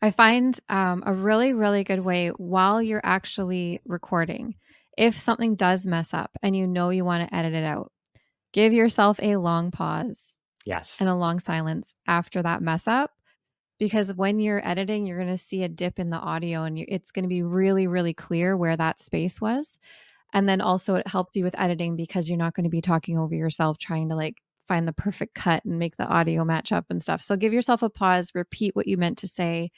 I 0.01 0.11
find 0.11 0.57
um, 0.69 1.03
a 1.05 1.13
really, 1.13 1.53
really 1.53 1.83
good 1.83 1.99
way 1.99 2.29
while 2.29 2.81
you're 2.81 3.01
actually 3.03 3.81
recording. 3.85 4.55
If 4.97 5.19
something 5.19 5.55
does 5.55 5.85
mess 5.85 6.13
up 6.13 6.31
and 6.41 6.55
you 6.55 6.67
know 6.67 6.89
you 6.89 7.03
want 7.03 7.27
to 7.27 7.35
edit 7.35 7.53
it 7.53 7.63
out, 7.63 7.91
give 8.53 8.73
yourself 8.73 9.19
a 9.21 9.35
long 9.35 9.71
pause. 9.71 10.35
Yes. 10.65 10.99
And 10.99 11.09
a 11.09 11.15
long 11.15 11.39
silence 11.39 11.93
after 12.07 12.41
that 12.43 12.61
mess 12.61 12.87
up. 12.87 13.11
Because 13.77 14.13
when 14.13 14.39
you're 14.39 14.65
editing, 14.65 15.05
you're 15.05 15.17
going 15.17 15.29
to 15.29 15.37
see 15.37 15.63
a 15.63 15.69
dip 15.69 15.99
in 15.99 16.09
the 16.09 16.17
audio 16.17 16.63
and 16.63 16.77
it's 16.77 17.11
going 17.11 17.23
to 17.23 17.29
be 17.29 17.43
really, 17.43 17.87
really 17.87 18.13
clear 18.13 18.55
where 18.55 18.75
that 18.75 18.99
space 18.99 19.39
was. 19.39 19.79
And 20.33 20.47
then 20.47 20.61
also 20.61 20.95
it 20.95 21.07
helps 21.07 21.35
you 21.35 21.43
with 21.43 21.59
editing 21.59 21.95
because 21.95 22.29
you're 22.29 22.37
not 22.37 22.53
going 22.53 22.65
to 22.65 22.69
be 22.69 22.81
talking 22.81 23.17
over 23.17 23.33
yourself 23.33 23.77
trying 23.77 24.09
to 24.09 24.15
like 24.15 24.35
find 24.67 24.87
the 24.87 24.93
perfect 24.93 25.33
cut 25.33 25.65
and 25.65 25.79
make 25.79 25.97
the 25.97 26.05
audio 26.05 26.45
match 26.45 26.71
up 26.71 26.85
and 26.89 27.01
stuff. 27.01 27.21
So 27.23 27.35
give 27.35 27.53
yourself 27.53 27.81
a 27.81 27.89
pause, 27.89 28.31
repeat 28.35 28.75
what 28.75 28.87
you 28.87 28.97
meant 28.97 29.17
to 29.19 29.27
say, 29.27 29.71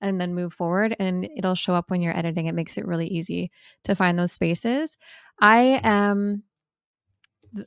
and 0.00 0.20
then 0.20 0.34
move 0.34 0.52
forward. 0.52 0.96
And 0.98 1.28
it'll 1.36 1.54
show 1.54 1.74
up 1.74 1.90
when 1.90 2.02
you're 2.02 2.16
editing. 2.16 2.46
It 2.46 2.54
makes 2.54 2.76
it 2.76 2.86
really 2.86 3.06
easy 3.06 3.50
to 3.84 3.94
find 3.94 4.18
those 4.18 4.32
spaces. 4.32 4.96
I 5.40 5.80
am 5.82 6.42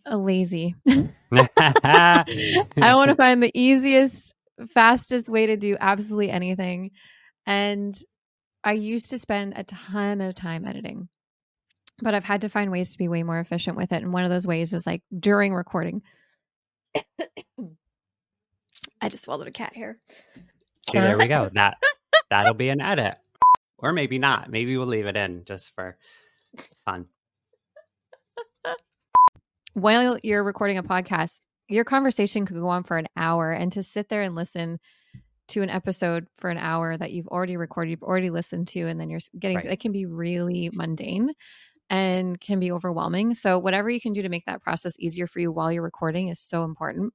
a 0.05 0.13
uh, 0.13 0.17
lazy. 0.17 0.75
I 0.87 2.25
want 2.95 3.09
to 3.09 3.15
find 3.17 3.41
the 3.41 3.51
easiest, 3.53 4.35
fastest 4.67 5.29
way 5.29 5.45
to 5.45 5.55
do 5.57 5.77
absolutely 5.79 6.29
anything. 6.29 6.91
And 7.45 7.95
I 8.63 8.73
used 8.73 9.11
to 9.11 9.19
spend 9.19 9.53
a 9.55 9.63
ton 9.63 10.21
of 10.21 10.35
time 10.35 10.65
editing 10.65 11.07
but 12.01 12.13
I've 12.13 12.23
had 12.23 12.41
to 12.41 12.49
find 12.49 12.71
ways 12.71 12.91
to 12.91 12.97
be 12.97 13.07
way 13.07 13.23
more 13.23 13.39
efficient 13.39 13.77
with 13.77 13.91
it. 13.91 14.03
And 14.03 14.11
one 14.11 14.23
of 14.23 14.31
those 14.31 14.45
ways 14.47 14.73
is 14.73 14.85
like 14.85 15.01
during 15.17 15.53
recording. 15.53 16.01
I 19.01 19.09
just 19.09 19.23
swallowed 19.23 19.47
a 19.47 19.51
cat 19.51 19.75
hair. 19.75 19.97
See, 20.89 20.99
there 20.99 21.17
we 21.17 21.27
go. 21.27 21.49
That 21.53 21.77
that'll 22.29 22.53
be 22.53 22.69
an 22.69 22.81
edit, 22.81 23.15
or 23.77 23.91
maybe 23.93 24.17
not. 24.17 24.49
Maybe 24.49 24.77
we'll 24.77 24.87
leave 24.87 25.05
it 25.05 25.17
in 25.17 25.43
just 25.45 25.75
for 25.75 25.97
fun. 26.85 27.07
While 29.73 30.17
you're 30.23 30.43
recording 30.43 30.77
a 30.77 30.83
podcast, 30.83 31.39
your 31.67 31.83
conversation 31.83 32.45
could 32.45 32.55
go 32.57 32.67
on 32.67 32.83
for 32.83 32.97
an 32.97 33.07
hour, 33.17 33.51
and 33.51 33.71
to 33.73 33.83
sit 33.83 34.09
there 34.09 34.21
and 34.21 34.35
listen 34.35 34.79
to 35.49 35.61
an 35.61 35.69
episode 35.69 36.25
for 36.37 36.49
an 36.49 36.57
hour 36.57 36.97
that 36.97 37.11
you've 37.11 37.27
already 37.27 37.57
recorded, 37.57 37.91
you've 37.91 38.03
already 38.03 38.29
listened 38.29 38.67
to, 38.69 38.87
and 38.87 38.99
then 38.99 39.09
you're 39.09 39.19
getting 39.37 39.57
right. 39.57 39.65
it 39.65 39.79
can 39.79 39.91
be 39.91 40.05
really 40.05 40.71
mundane 40.73 41.31
and 41.89 42.39
can 42.39 42.59
be 42.59 42.71
overwhelming. 42.71 43.33
So, 43.33 43.59
whatever 43.59 43.89
you 43.89 44.01
can 44.01 44.13
do 44.13 44.21
to 44.21 44.29
make 44.29 44.45
that 44.45 44.61
process 44.61 44.95
easier 44.99 45.27
for 45.27 45.39
you 45.39 45.51
while 45.51 45.71
you're 45.71 45.83
recording 45.83 46.29
is 46.29 46.39
so 46.39 46.63
important. 46.63 47.13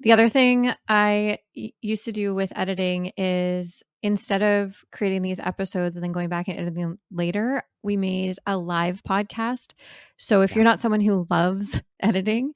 The 0.00 0.12
other 0.12 0.28
thing 0.28 0.72
I 0.88 1.38
used 1.54 2.04
to 2.04 2.12
do 2.12 2.34
with 2.34 2.52
editing 2.54 3.12
is 3.16 3.82
instead 4.02 4.42
of 4.42 4.84
creating 4.92 5.22
these 5.22 5.40
episodes 5.40 5.96
and 5.96 6.04
then 6.04 6.12
going 6.12 6.28
back 6.28 6.46
and 6.46 6.56
editing 6.56 6.82
them 6.82 6.98
later, 7.10 7.64
we 7.82 7.96
made 7.96 8.36
a 8.46 8.56
live 8.56 9.02
podcast. 9.02 9.72
So, 10.16 10.42
if 10.42 10.50
yeah. 10.50 10.56
you're 10.56 10.64
not 10.64 10.80
someone 10.80 11.00
who 11.00 11.26
loves 11.30 11.82
editing, 12.00 12.52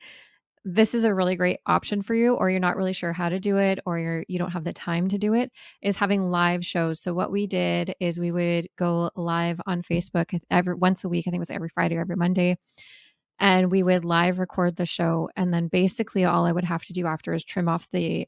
this 0.65 0.95
is 0.95 1.05
a 1.05 1.15
really 1.15 1.35
great 1.35 1.59
option 1.67 2.03
for 2.03 2.15
you 2.15 2.35
or 2.35 2.49
you're 2.49 2.61
not 2.61 2.77
really 2.77 2.93
sure 2.93 3.13
how 3.13 3.29
to 3.29 3.41
do 3.41 3.59
it 3.59 3.81
or 3.85 3.99
you're 3.99 4.25
you 4.29 4.39
don't 4.39 4.53
have 4.53 4.65
the 4.65 4.73
time 4.73 5.09
to 5.09 5.19
do 5.19 5.35
it 5.35 5.51
is 5.83 5.97
having 5.97 6.31
live 6.31 6.65
shows 6.65 7.01
so 7.01 7.13
what 7.13 7.33
we 7.33 7.47
did 7.47 7.95
is 7.99 8.21
we 8.21 8.31
would 8.31 8.69
go 8.77 9.11
live 9.17 9.61
on 9.67 9.83
facebook 9.83 10.39
every 10.51 10.75
once 10.75 11.05
a 11.05 11.09
week 11.09 11.27
i 11.27 11.31
think 11.31 11.37
it 11.37 11.41
was 11.41 11.51
every 11.51 11.69
friday 11.69 11.97
or 11.97 12.01
every 12.01 12.17
monday 12.17 12.57
and 13.41 13.73
we 13.73 13.83
would 13.83 14.05
live 14.05 14.39
record 14.39 14.77
the 14.77 14.87
show 14.87 15.29
and 15.37 15.53
then 15.53 15.67
basically 15.67 16.25
all 16.25 16.47
i 16.47 16.53
would 16.53 16.65
have 16.65 16.85
to 16.85 16.93
do 16.93 17.07
after 17.07 17.33
is 17.33 17.45
trim 17.45 17.69
off 17.69 17.89
the 17.91 18.27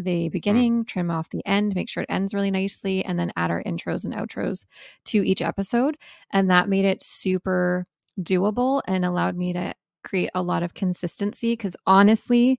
the 0.00 0.28
mm. 0.28 0.32
beginning, 0.32 0.84
trim 0.84 1.10
off 1.10 1.30
the 1.30 1.44
end, 1.44 1.74
make 1.74 1.88
sure 1.88 2.04
it 2.04 2.08
ends 2.08 2.32
really 2.32 2.52
nicely, 2.52 3.04
and 3.04 3.18
then 3.18 3.32
add 3.34 3.50
our 3.50 3.62
intros 3.64 4.04
and 4.04 4.14
outros 4.14 4.64
to 5.06 5.26
each 5.26 5.42
episode. 5.42 5.96
And 6.32 6.48
that 6.50 6.68
made 6.68 6.84
it 6.84 7.02
super 7.02 7.84
doable 8.20 8.80
and 8.86 9.04
allowed 9.04 9.36
me 9.36 9.52
to 9.52 9.74
create 10.08 10.30
a 10.34 10.42
lot 10.42 10.62
of 10.62 10.74
consistency 10.74 11.52
because 11.52 11.76
honestly, 11.86 12.58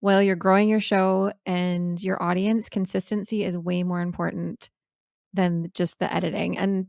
while 0.00 0.22
you're 0.22 0.36
growing 0.36 0.68
your 0.68 0.80
show 0.80 1.32
and 1.44 2.02
your 2.02 2.22
audience, 2.22 2.68
consistency 2.68 3.44
is 3.44 3.56
way 3.58 3.82
more 3.82 4.00
important 4.00 4.70
than 5.34 5.70
just 5.74 5.98
the 5.98 6.12
editing. 6.12 6.56
And 6.56 6.86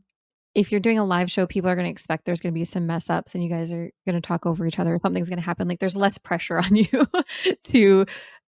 if 0.54 0.72
you're 0.72 0.80
doing 0.80 0.98
a 0.98 1.04
live 1.04 1.30
show, 1.30 1.46
people 1.46 1.68
are 1.70 1.74
going 1.74 1.86
to 1.86 1.90
expect 1.90 2.24
there's 2.24 2.40
going 2.40 2.52
to 2.52 2.58
be 2.58 2.64
some 2.64 2.86
mess 2.86 3.10
ups 3.10 3.34
and 3.34 3.44
you 3.44 3.50
guys 3.50 3.70
are 3.72 3.90
going 4.06 4.14
to 4.14 4.20
talk 4.20 4.46
over 4.46 4.66
each 4.66 4.78
other. 4.78 4.98
Something's 5.00 5.28
going 5.28 5.38
to 5.38 5.44
happen. 5.44 5.68
Like 5.68 5.78
there's 5.78 5.96
less 5.96 6.16
pressure 6.18 6.58
on 6.64 6.74
you 6.74 7.06
to 7.64 8.06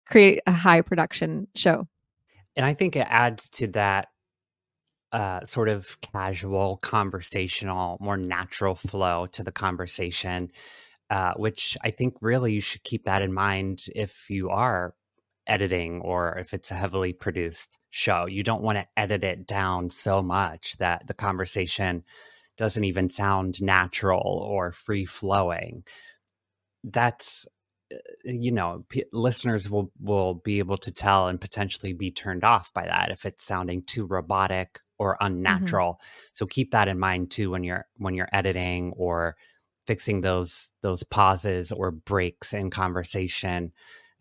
create 0.07 0.41
a 0.47 0.53
high 0.53 0.83
production 0.83 1.49
show. 1.55 1.85
And 2.57 2.67
I 2.67 2.75
think 2.75 2.97
it 2.97 3.07
adds 3.09 3.49
to 3.51 3.69
that 3.69 4.09
uh, 5.13 5.43
sort 5.45 5.69
of 5.69 6.01
casual, 6.01 6.79
conversational, 6.83 7.97
more 8.01 8.17
natural 8.17 8.75
flow 8.75 9.27
to 9.27 9.43
the 9.43 9.53
conversation 9.53 10.51
uh, 11.11 11.35
which 11.35 11.77
I 11.83 11.91
think 11.91 12.15
really 12.21 12.53
you 12.53 12.61
should 12.61 12.85
keep 12.85 13.05
that 13.05 13.21
in 13.21 13.33
mind 13.33 13.87
if 13.95 14.31
you 14.31 14.49
are 14.51 14.95
editing 15.47 16.01
or 16.03 16.39
if 16.39 16.55
it's 16.55 16.71
a 16.71 16.75
heavily 16.75 17.13
produced 17.13 17.79
show. 17.91 18.27
You 18.27 18.45
don't 18.45 18.63
want 18.63 18.79
to 18.79 18.87
edit 18.97 19.25
it 19.25 19.47
down 19.47 19.91
so 19.91 20.23
much 20.23 20.77
that 20.79 21.09
the 21.09 21.15
conversation 21.15 22.05
doesn't 22.57 22.85
even 22.85 23.09
sound 23.09 23.61
natural 23.61 24.47
or 24.49 24.71
free 24.71 25.05
flowing. 25.05 25.83
That's 26.85 27.47
uh, 27.93 27.97
you 28.25 28.53
know 28.53 28.85
p- 28.89 29.05
listeners 29.13 29.69
will 29.69 29.91
will 29.99 30.35
be 30.35 30.61
able 30.61 30.77
to 30.77 30.93
tell 30.93 31.27
and 31.27 31.41
potentially 31.41 31.93
be 31.93 32.13
turned 32.13 32.45
off 32.45 32.73
by 32.73 32.85
that 32.85 33.11
if 33.11 33.27
it's 33.27 33.45
sounding 33.45 33.83
too 33.83 34.07
robotic 34.07 34.79
or 34.99 35.15
mm-hmm. 35.15 35.27
unnatural 35.27 35.95
mm-hmm. 35.95 36.29
so 36.33 36.47
keep 36.47 36.71
that 36.71 36.89
in 36.89 36.99
mind 36.99 37.31
too 37.31 37.51
when 37.51 37.65
you're 37.65 37.87
when 37.97 38.15
you're 38.15 38.29
editing 38.33 38.93
or 38.97 39.37
fixing 39.87 40.21
those 40.21 40.71
those 40.83 41.03
pauses 41.05 41.73
or 41.73 41.91
breaks 41.91 42.53
in 42.53 42.71
conversation. 42.71 43.73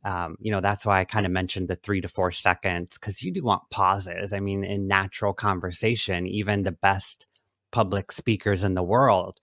Um, 0.05 0.37
you 0.39 0.51
know 0.51 0.61
that's 0.61 0.85
why 0.85 1.01
i 1.01 1.03
kind 1.03 1.25
of 1.25 1.31
mentioned 1.33 1.67
the 1.67 1.75
three 1.75 1.99
to 1.99 2.07
four 2.07 2.31
seconds 2.31 2.97
because 2.97 3.21
you 3.21 3.31
do 3.33 3.43
want 3.43 3.69
pauses. 3.69 4.33
I 4.33 4.39
mean 4.39 4.63
in 4.63 4.87
natural 4.87 5.33
conversation 5.33 6.25
even 6.25 6.63
the 6.63 6.71
best 6.71 7.27
public 7.71 8.11
speakers 8.11 8.63
in 8.63 8.73
the 8.75 8.83
world 8.83 9.39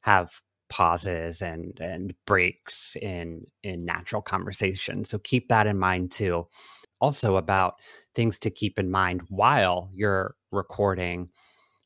have 0.00 0.40
pauses 0.68 1.42
and 1.42 1.78
and 1.80 2.14
breaks 2.26 2.96
in 2.96 3.44
in 3.62 3.84
natural 3.84 4.22
conversation. 4.22 5.04
So 5.04 5.18
keep 5.18 5.48
that 5.48 5.66
in 5.66 5.78
mind 5.78 6.10
too. 6.10 6.48
Also 7.00 7.36
about 7.36 7.74
things 8.14 8.38
to 8.40 8.50
keep 8.50 8.78
in 8.78 8.90
mind 8.90 9.22
while 9.28 9.90
you're 9.92 10.34
recording 10.50 11.28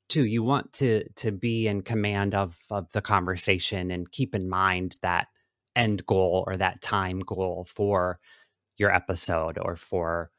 too 0.09 0.25
you 0.25 0.43
want 0.43 0.73
to 0.73 1.05
to 1.15 1.33
be 1.33 1.67
in 1.67 1.83
command 1.83 2.35
of 2.35 2.57
of 2.71 2.91
the 2.93 3.03
conversation 3.03 3.91
and 3.91 4.11
keep 4.11 4.35
in 4.35 4.49
mind 4.49 4.99
that 5.03 5.29
end 5.75 6.05
goal 6.07 6.45
or 6.47 6.57
that 6.57 6.81
time 6.81 7.19
goal 7.21 7.67
for 7.69 8.19
your 8.79 8.95
episode 8.95 9.59
or 9.61 9.77
for 9.77 10.31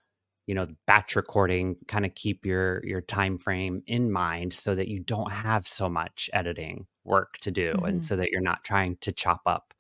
you 0.45 0.55
know 0.55 0.67
batch 0.85 1.15
recording 1.15 1.75
kind 1.87 2.05
of 2.05 2.15
keep 2.15 2.45
your 2.45 2.81
your 2.85 3.01
time 3.01 3.37
frame 3.37 3.81
in 3.87 4.11
mind 4.11 4.53
so 4.53 4.73
that 4.73 4.87
you 4.87 4.99
don't 4.99 5.31
have 5.31 5.67
so 5.67 5.89
much 5.89 6.29
editing 6.33 6.85
work 7.03 7.37
to 7.41 7.51
do 7.51 7.73
mm-hmm. 7.73 7.85
and 7.85 8.05
so 8.05 8.15
that 8.15 8.29
you're 8.29 8.41
not 8.41 8.63
trying 8.63 8.97
to 9.01 9.11
chop 9.11 9.41
up 9.45 9.73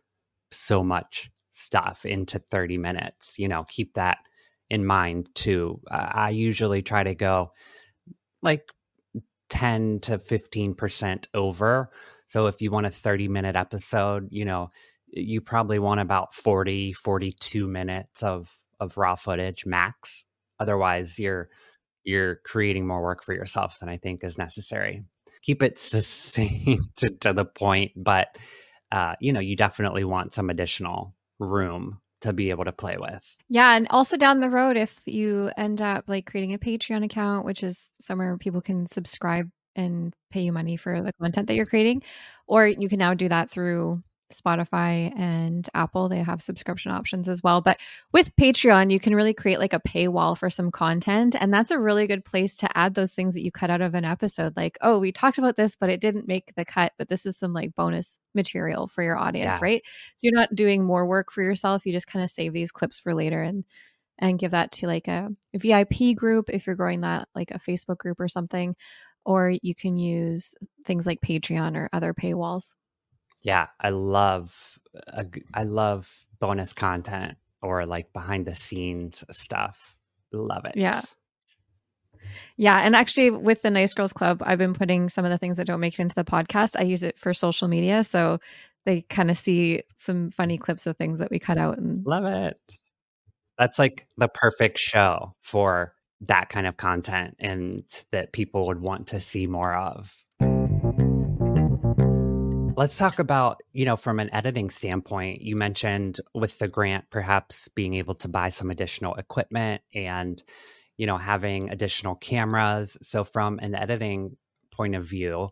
so 0.51 0.83
much 0.83 1.29
stuff 1.51 2.05
into 2.05 2.39
30 2.39 2.77
minutes. 2.77 3.39
You 3.39 3.47
know, 3.47 3.65
keep 3.67 3.93
that 3.93 4.19
in 4.69 4.85
mind 4.85 5.29
too. 5.33 5.81
Uh, 5.89 6.09
I 6.13 6.29
usually 6.29 6.81
try 6.81 7.03
to 7.03 7.15
go 7.15 7.51
like 8.41 8.63
10 9.49 9.99
to 10.01 10.17
15% 10.17 11.27
over. 11.33 11.89
So 12.27 12.47
if 12.47 12.61
you 12.61 12.71
want 12.71 12.85
a 12.85 12.91
30 12.91 13.27
minute 13.27 13.55
episode, 13.55 14.27
you 14.31 14.45
know, 14.45 14.69
you 15.07 15.41
probably 15.41 15.79
want 15.79 15.99
about 15.99 16.33
40, 16.33 16.93
42 16.93 17.67
minutes 17.67 18.23
of 18.23 18.53
of 18.79 18.97
raw 18.97 19.15
footage 19.15 19.65
max. 19.65 20.25
Otherwise, 20.59 21.17
you're 21.19 21.49
you're 22.03 22.35
creating 22.45 22.87
more 22.87 23.01
work 23.01 23.23
for 23.23 23.33
yourself 23.33 23.79
than 23.79 23.89
I 23.89 23.97
think 23.97 24.23
is 24.23 24.37
necessary. 24.37 25.03
Keep 25.41 25.63
it 25.63 25.77
succinct 25.77 26.95
to, 26.97 27.09
to 27.21 27.33
the 27.33 27.45
point, 27.45 27.91
but 27.95 28.37
uh, 28.91 29.15
you 29.19 29.33
know, 29.33 29.39
you 29.39 29.55
definitely 29.55 30.03
want 30.03 30.33
some 30.33 30.49
additional 30.49 31.13
room 31.39 31.99
to 32.21 32.33
be 32.33 32.49
able 32.49 32.65
to 32.65 32.71
play 32.71 32.97
with. 32.97 33.37
Yeah. 33.49 33.75
And 33.75 33.87
also 33.89 34.17
down 34.17 34.39
the 34.39 34.49
road, 34.49 34.77
if 34.77 34.99
you 35.05 35.51
end 35.57 35.81
up 35.81 36.05
like 36.07 36.25
creating 36.25 36.53
a 36.53 36.59
Patreon 36.59 37.03
account, 37.05 37.45
which 37.45 37.63
is 37.63 37.91
somewhere 37.99 38.37
people 38.37 38.61
can 38.61 38.85
subscribe 38.85 39.49
and 39.75 40.13
pay 40.31 40.41
you 40.41 40.51
money 40.51 40.77
for 40.77 41.01
the 41.01 41.13
content 41.21 41.47
that 41.47 41.55
you're 41.55 41.65
creating, 41.65 42.01
or 42.47 42.67
you 42.67 42.89
can 42.89 42.99
now 42.99 43.13
do 43.13 43.29
that 43.29 43.49
through 43.49 44.01
Spotify 44.31 45.17
and 45.17 45.67
Apple. 45.73 46.09
They 46.09 46.19
have 46.19 46.41
subscription 46.41 46.91
options 46.91 47.27
as 47.27 47.41
well. 47.41 47.61
But 47.61 47.79
with 48.11 48.35
Patreon, 48.35 48.91
you 48.91 48.99
can 48.99 49.15
really 49.15 49.33
create 49.33 49.59
like 49.59 49.73
a 49.73 49.79
paywall 49.79 50.37
for 50.37 50.49
some 50.49 50.71
content. 50.71 51.35
And 51.39 51.53
that's 51.53 51.71
a 51.71 51.79
really 51.79 52.07
good 52.07 52.25
place 52.25 52.57
to 52.57 52.77
add 52.77 52.93
those 52.93 53.13
things 53.13 53.33
that 53.33 53.43
you 53.43 53.51
cut 53.51 53.69
out 53.69 53.81
of 53.81 53.95
an 53.95 54.05
episode. 54.05 54.57
Like, 54.57 54.77
oh, 54.81 54.99
we 54.99 55.11
talked 55.11 55.37
about 55.37 55.55
this, 55.55 55.75
but 55.75 55.89
it 55.89 56.01
didn't 56.01 56.27
make 56.27 56.53
the 56.55 56.65
cut. 56.65 56.93
But 56.97 57.07
this 57.07 57.25
is 57.25 57.37
some 57.37 57.53
like 57.53 57.75
bonus 57.75 58.19
material 58.33 58.87
for 58.87 59.03
your 59.03 59.17
audience, 59.17 59.57
yeah. 59.57 59.59
right? 59.61 59.83
So 60.17 60.19
you're 60.23 60.39
not 60.39 60.55
doing 60.55 60.83
more 60.83 61.05
work 61.05 61.31
for 61.31 61.41
yourself. 61.41 61.85
You 61.85 61.93
just 61.93 62.07
kind 62.07 62.23
of 62.23 62.29
save 62.29 62.53
these 62.53 62.71
clips 62.71 62.99
for 62.99 63.13
later 63.13 63.41
and 63.41 63.63
and 64.19 64.39
give 64.39 64.51
that 64.51 64.71
to 64.71 64.87
like 64.87 65.07
a, 65.07 65.29
a 65.53 65.59
VIP 65.59 66.15
group 66.15 66.49
if 66.49 66.65
you're 66.65 66.75
growing 66.75 67.01
that 67.01 67.27
like 67.35 67.51
a 67.51 67.59
Facebook 67.59 67.97
group 67.97 68.19
or 68.19 68.27
something. 68.27 68.75
Or 69.25 69.53
you 69.61 69.75
can 69.75 69.97
use 69.97 70.55
things 70.85 71.05
like 71.05 71.19
Patreon 71.21 71.75
or 71.75 71.89
other 71.91 72.13
paywalls. 72.13 72.75
Yeah, 73.47 73.67
I 73.79 73.91
love 73.91 74.77
I 75.53 75.63
love 75.63 76.25
bonus 76.37 76.73
content 76.73 77.37
or 77.61 77.85
like 77.85 78.11
behind 78.11 78.45
the 78.45 78.55
scenes 78.55 79.23
stuff. 79.31 79.97
Love 80.33 80.65
it. 80.65 80.73
Yeah. 80.75 80.99
Yeah, 82.57 82.79
and 82.79 82.93
actually 82.93 83.31
with 83.31 83.61
the 83.61 83.69
Nice 83.69 83.93
Girls 83.93 84.11
Club, 84.11 84.43
I've 84.45 84.57
been 84.57 84.73
putting 84.73 85.07
some 85.07 85.23
of 85.23 85.31
the 85.31 85.37
things 85.37 85.55
that 85.55 85.65
don't 85.65 85.79
make 85.79 85.93
it 85.93 86.01
into 86.01 86.13
the 86.13 86.25
podcast. 86.25 86.77
I 86.77 86.83
use 86.83 87.03
it 87.03 87.17
for 87.17 87.33
social 87.33 87.69
media, 87.69 88.03
so 88.03 88.41
they 88.83 89.03
kind 89.03 89.31
of 89.31 89.37
see 89.37 89.83
some 89.95 90.29
funny 90.29 90.57
clips 90.57 90.85
of 90.85 90.97
things 90.97 91.19
that 91.19 91.31
we 91.31 91.39
cut 91.39 91.57
out 91.57 91.77
and 91.77 92.05
Love 92.05 92.25
it. 92.25 92.59
That's 93.57 93.79
like 93.79 94.07
the 94.17 94.27
perfect 94.27 94.77
show 94.77 95.35
for 95.39 95.93
that 96.19 96.49
kind 96.49 96.67
of 96.67 96.75
content 96.75 97.37
and 97.39 97.81
that 98.11 98.33
people 98.33 98.67
would 98.67 98.81
want 98.81 99.07
to 99.07 99.21
see 99.21 99.47
more 99.47 99.73
of. 99.73 100.25
Let's 102.77 102.95
talk 102.95 103.17
about, 103.17 103.63
you 103.73 103.85
know, 103.85 103.95
from 103.95 104.19
an 104.19 104.31
editing 104.31 104.69
standpoint, 104.69 105.41
you 105.41 105.55
mentioned 105.55 106.19
with 106.35 106.59
the 106.59 106.67
grant 106.67 107.09
perhaps 107.09 107.67
being 107.69 107.95
able 107.95 108.13
to 108.13 108.27
buy 108.27 108.49
some 108.49 108.69
additional 108.69 109.15
equipment 109.15 109.81
and, 109.95 110.43
you 110.95 111.07
know, 111.07 111.17
having 111.17 111.71
additional 111.71 112.13
cameras. 112.13 112.95
So, 113.01 113.23
from 113.23 113.57
an 113.63 113.73
editing 113.73 114.37
point 114.69 114.93
of 114.93 115.03
view, 115.05 115.49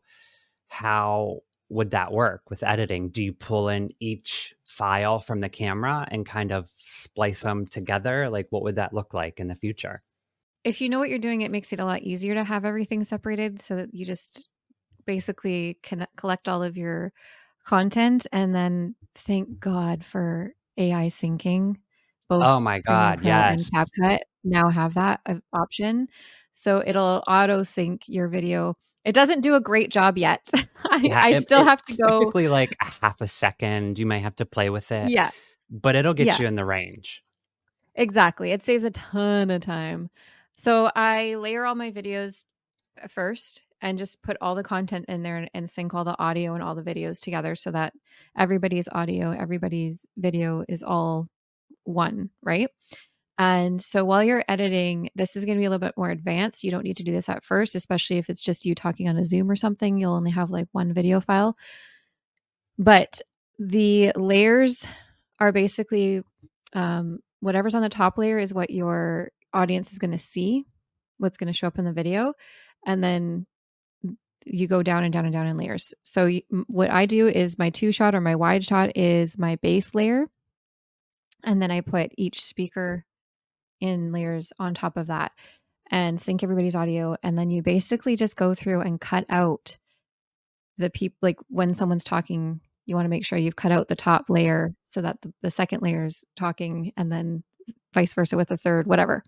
how 0.68 1.40
would 1.70 1.90
that 1.90 2.12
work 2.12 2.52
with 2.52 2.62
editing? 2.62 3.10
Do 3.10 3.24
you 3.24 3.34
pull 3.34 3.70
in 3.70 3.90
each 4.00 4.54
file 4.64 5.20
from 5.20 5.40
the 5.40 5.50
camera 5.50 6.08
and 6.12 6.28
kind 6.28 6.52
of 6.52 6.70
splice 6.78 7.42
them 7.42 7.66
together? 7.66 8.30
Like, 8.30 8.46
what 8.52 8.62
would 8.62 8.76
that 8.76 8.94
look 8.94 9.16
like 9.16 9.40
in 9.40 9.48
the 9.48 9.56
future? 9.56 10.04
If 10.64 10.80
you 10.80 10.90
know 10.90 11.00
what 11.00 11.10
you're 11.10 11.18
doing, 11.18 11.42
it 11.42 11.50
makes 11.50 11.74
it 11.74 11.80
a 11.80 11.86
lot 11.86 12.04
easier 12.04 12.36
to 12.36 12.44
have 12.44 12.66
everything 12.66 13.04
separated 13.04 13.64
so 13.64 13.78
that 13.78 13.96
you 13.96 14.06
just 14.06 14.48
basically 15.06 15.78
collect 16.16 16.48
all 16.50 16.64
of 16.64 16.78
your 16.78 17.14
content 17.66 18.28
and 18.32 18.54
then 18.54 18.96
thank 19.16 19.60
God 19.60 20.04
for 20.06 20.54
AI 20.78 21.08
syncing. 21.08 21.76
Oh 22.30 22.40
both 22.40 22.44
oh 22.44 22.60
my 22.60 22.80
God, 22.80 23.24
yes. 23.24 23.70
And 23.72 23.88
CapCut 23.88 24.20
now 24.44 24.70
have 24.70 24.96
that 24.96 25.22
option. 25.54 26.08
So 26.54 26.82
it'll 26.86 27.24
auto 27.28 27.64
sync 27.64 28.04
your 28.08 28.28
video. 28.28 28.76
It 29.04 29.14
doesn't 29.14 29.42
do 29.42 29.56
a 29.56 29.62
great 29.62 29.92
job 29.92 30.18
yet. 30.18 30.50
I, 30.90 31.02
yeah, 31.04 31.24
I 31.24 31.30
it, 31.34 31.42
still 31.44 31.64
have 31.64 31.82
to 31.84 31.98
go. 31.98 32.20
Typically, 32.20 32.48
like 32.48 32.76
a 32.82 32.86
half 32.86 33.22
a 33.22 33.28
second. 33.28 34.00
You 34.00 34.06
might 34.06 34.20
have 34.20 34.36
to 34.38 34.46
play 34.46 34.70
with 34.70 34.92
it. 34.92 35.10
Yeah, 35.10 35.30
but 35.70 35.96
it'll 35.96 36.14
get 36.14 36.28
yeah. 36.28 36.38
you 36.40 36.48
in 36.48 36.56
the 36.56 36.66
range. 36.66 37.24
Exactly. 37.96 38.52
It 38.52 38.64
saves 38.64 38.84
a 38.84 38.92
ton 38.92 39.52
of 39.52 39.62
time. 39.62 40.10
So 40.56 40.90
I 40.96 41.36
layer 41.36 41.66
all 41.66 41.76
my 41.76 41.92
videos 41.92 42.46
first 43.10 43.64
and 43.82 43.98
just 43.98 44.22
put 44.22 44.38
all 44.42 44.56
the 44.56 44.64
content 44.64 45.06
in 45.10 45.24
there 45.24 45.48
and, 45.54 45.70
sync 45.70 45.94
all 45.94 46.04
the 46.04 46.20
audio 46.20 46.54
and 46.54 46.64
all 46.64 46.76
the 46.76 46.84
videos 46.84 47.20
together 47.20 47.56
so 47.56 47.72
that 47.72 47.94
everybody's 48.38 48.88
audio, 48.92 49.32
everybody's 49.32 50.06
video 50.18 50.64
is 50.68 50.82
all 50.82 51.28
one, 51.84 52.30
right? 52.42 52.70
And 53.38 53.82
so 53.82 54.06
while 54.06 54.24
you're 54.24 54.46
editing, 54.48 55.10
this 55.16 55.36
is 55.36 55.44
going 55.44 55.58
to 55.58 55.60
be 55.60 55.66
a 55.66 55.70
little 55.70 55.86
bit 55.86 55.98
more 55.98 56.10
advanced. 56.10 56.64
You 56.64 56.72
don't 56.72 56.84
need 56.84 56.98
to 56.98 57.04
do 57.04 57.12
this 57.12 57.28
at 57.28 57.44
first, 57.44 57.76
especially 57.76 58.18
if 58.18 58.30
it's 58.30 58.42
just 58.42 58.66
you 58.66 58.74
talking 58.74 59.10
on 59.10 59.18
a 59.18 59.26
Zoom 59.26 59.52
or 59.52 59.58
something. 59.58 59.98
You'll 59.98 60.14
only 60.14 60.32
have 60.32 60.50
like 60.50 60.68
one 60.72 60.94
video 60.94 61.20
file. 61.20 61.58
But 62.78 63.22
the 63.60 64.14
layers 64.16 64.86
are 65.40 65.52
basically 65.52 66.22
um, 66.74 67.20
whatever's 67.42 67.76
on 67.76 67.82
the 67.82 67.90
top 67.90 68.18
layer 68.18 68.40
is 68.40 68.54
what 68.54 68.70
your 68.70 69.32
audience 69.54 69.92
is 69.92 70.00
going 70.00 70.12
to 70.12 70.18
see, 70.18 70.66
what's 71.18 71.38
going 71.38 71.52
to 71.52 71.58
show 71.58 71.68
up 71.68 71.78
in 71.78 71.86
the 71.86 71.94
video. 71.94 72.34
And 72.86 73.04
then 73.04 73.46
you 74.46 74.68
go 74.68 74.84
down 74.84 75.04
and 75.04 75.12
down 75.12 75.26
and 75.26 75.34
down 75.34 75.48
in 75.48 75.58
layers. 75.58 75.94
So 76.04 76.30
what 76.68 76.92
I 76.92 77.06
do 77.06 77.28
is 77.28 77.58
my 77.58 77.72
two 77.72 77.92
shot 77.92 78.14
or 78.14 78.22
my 78.22 78.36
wide 78.36 78.64
shot 78.64 78.96
is 78.96 79.38
my 79.38 79.56
base 79.58 79.96
layer. 79.96 80.28
And 81.44 81.62
then 81.62 81.72
I 81.72 81.82
put 81.82 82.12
each 82.18 82.44
speaker 82.44 83.06
in 83.82 84.12
layers 84.12 84.54
on 84.60 84.74
top 84.74 84.98
of 84.98 85.08
that 85.08 85.32
and 85.92 86.20
sync 86.20 86.44
everybody's 86.44 86.76
audio. 86.76 87.16
And 87.24 87.38
then 87.38 87.50
you 87.50 87.62
basically 87.62 88.16
just 88.16 88.38
go 88.38 88.54
through 88.54 88.82
and 88.82 89.02
cut 89.02 89.26
out 89.30 89.78
the 90.78 90.90
people, 90.90 91.18
like 91.22 91.38
when 91.48 91.74
someone's 91.74 92.04
talking, 92.04 92.62
you 92.86 92.96
want 92.96 93.06
to 93.06 93.10
make 93.10 93.26
sure 93.26 93.38
you've 93.38 93.56
cut 93.56 93.72
out 93.72 93.88
the 93.88 93.96
top 93.96 94.30
layer 94.30 94.76
so 94.84 95.02
that 95.02 95.22
the, 95.22 95.34
the 95.42 95.52
second 95.52 95.82
layer 95.82 96.06
is 96.06 96.24
talking 96.36 96.92
and 96.98 97.12
then 97.12 97.44
vice 97.94 98.14
versa 98.14 98.36
with 98.38 98.50
the 98.50 98.58
third, 98.58 98.88
whatever. 98.88 99.24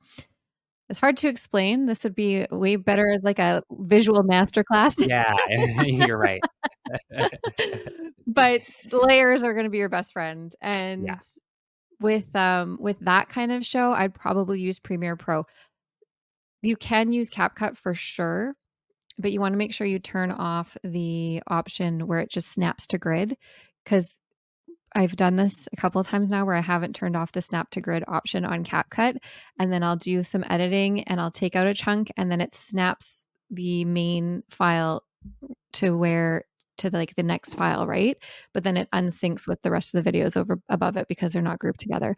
It's 0.89 0.99
hard 0.99 1.17
to 1.17 1.27
explain. 1.27 1.85
This 1.85 2.03
would 2.03 2.15
be 2.15 2.47
way 2.49 2.77
better 2.77 3.11
as 3.11 3.23
like 3.23 3.39
a 3.39 3.61
visual 3.71 4.23
masterclass. 4.23 4.95
Yeah, 5.07 5.33
you're 5.83 6.17
right. 6.17 6.41
but 8.27 8.61
layers 8.91 9.43
are 9.43 9.53
going 9.53 9.65
to 9.65 9.69
be 9.69 9.77
your 9.77 9.89
best 9.89 10.13
friend, 10.13 10.51
and 10.61 11.05
yeah. 11.05 11.19
with 11.99 12.33
um 12.35 12.77
with 12.79 12.97
that 13.01 13.29
kind 13.29 13.51
of 13.51 13.65
show, 13.65 13.91
I'd 13.91 14.13
probably 14.13 14.61
use 14.61 14.79
Premiere 14.79 15.15
Pro. 15.15 15.45
You 16.61 16.75
can 16.75 17.11
use 17.11 17.29
CapCut 17.29 17.77
for 17.77 17.93
sure, 17.93 18.53
but 19.19 19.31
you 19.31 19.39
want 19.39 19.53
to 19.53 19.57
make 19.57 19.73
sure 19.73 19.87
you 19.87 19.99
turn 19.99 20.31
off 20.31 20.77
the 20.83 21.41
option 21.47 22.07
where 22.07 22.19
it 22.19 22.31
just 22.31 22.51
snaps 22.51 22.87
to 22.87 22.97
grid 22.97 23.37
because 23.83 24.19
I've 24.97 25.15
done 25.15 25.35
this 25.35 25.69
a 25.71 25.75
couple 25.75 26.01
of 26.01 26.07
times 26.07 26.27
now 26.27 26.43
where 26.43 26.55
I 26.55 26.61
haven't 26.61 26.95
turned 26.95 27.15
off 27.15 27.31
the 27.31 27.41
snap 27.41 27.69
to 27.71 27.81
grid 27.81 28.03
option 28.07 28.43
on 28.43 28.65
CapCut. 28.65 29.17
And 29.59 29.71
then 29.71 29.83
I'll 29.83 29.95
do 29.95 30.23
some 30.23 30.43
editing 30.49 31.03
and 31.03 31.21
I'll 31.21 31.29
take 31.29 31.55
out 31.55 31.67
a 31.67 31.75
chunk 31.75 32.11
and 32.17 32.31
then 32.31 32.41
it 32.41 32.55
snaps 32.55 33.27
the 33.51 33.85
main 33.85 34.41
file 34.49 35.03
to 35.73 35.95
where 35.95 36.45
to 36.79 36.89
the, 36.89 36.97
like 36.97 37.15
the 37.15 37.21
next 37.21 37.53
file, 37.53 37.85
right? 37.85 38.17
But 38.55 38.63
then 38.63 38.75
it 38.75 38.89
unsyncs 38.91 39.47
with 39.47 39.61
the 39.61 39.69
rest 39.69 39.93
of 39.93 40.03
the 40.03 40.11
videos 40.11 40.35
over 40.35 40.59
above 40.67 40.97
it 40.97 41.07
because 41.07 41.31
they're 41.31 41.43
not 41.43 41.59
grouped 41.59 41.79
together. 41.79 42.15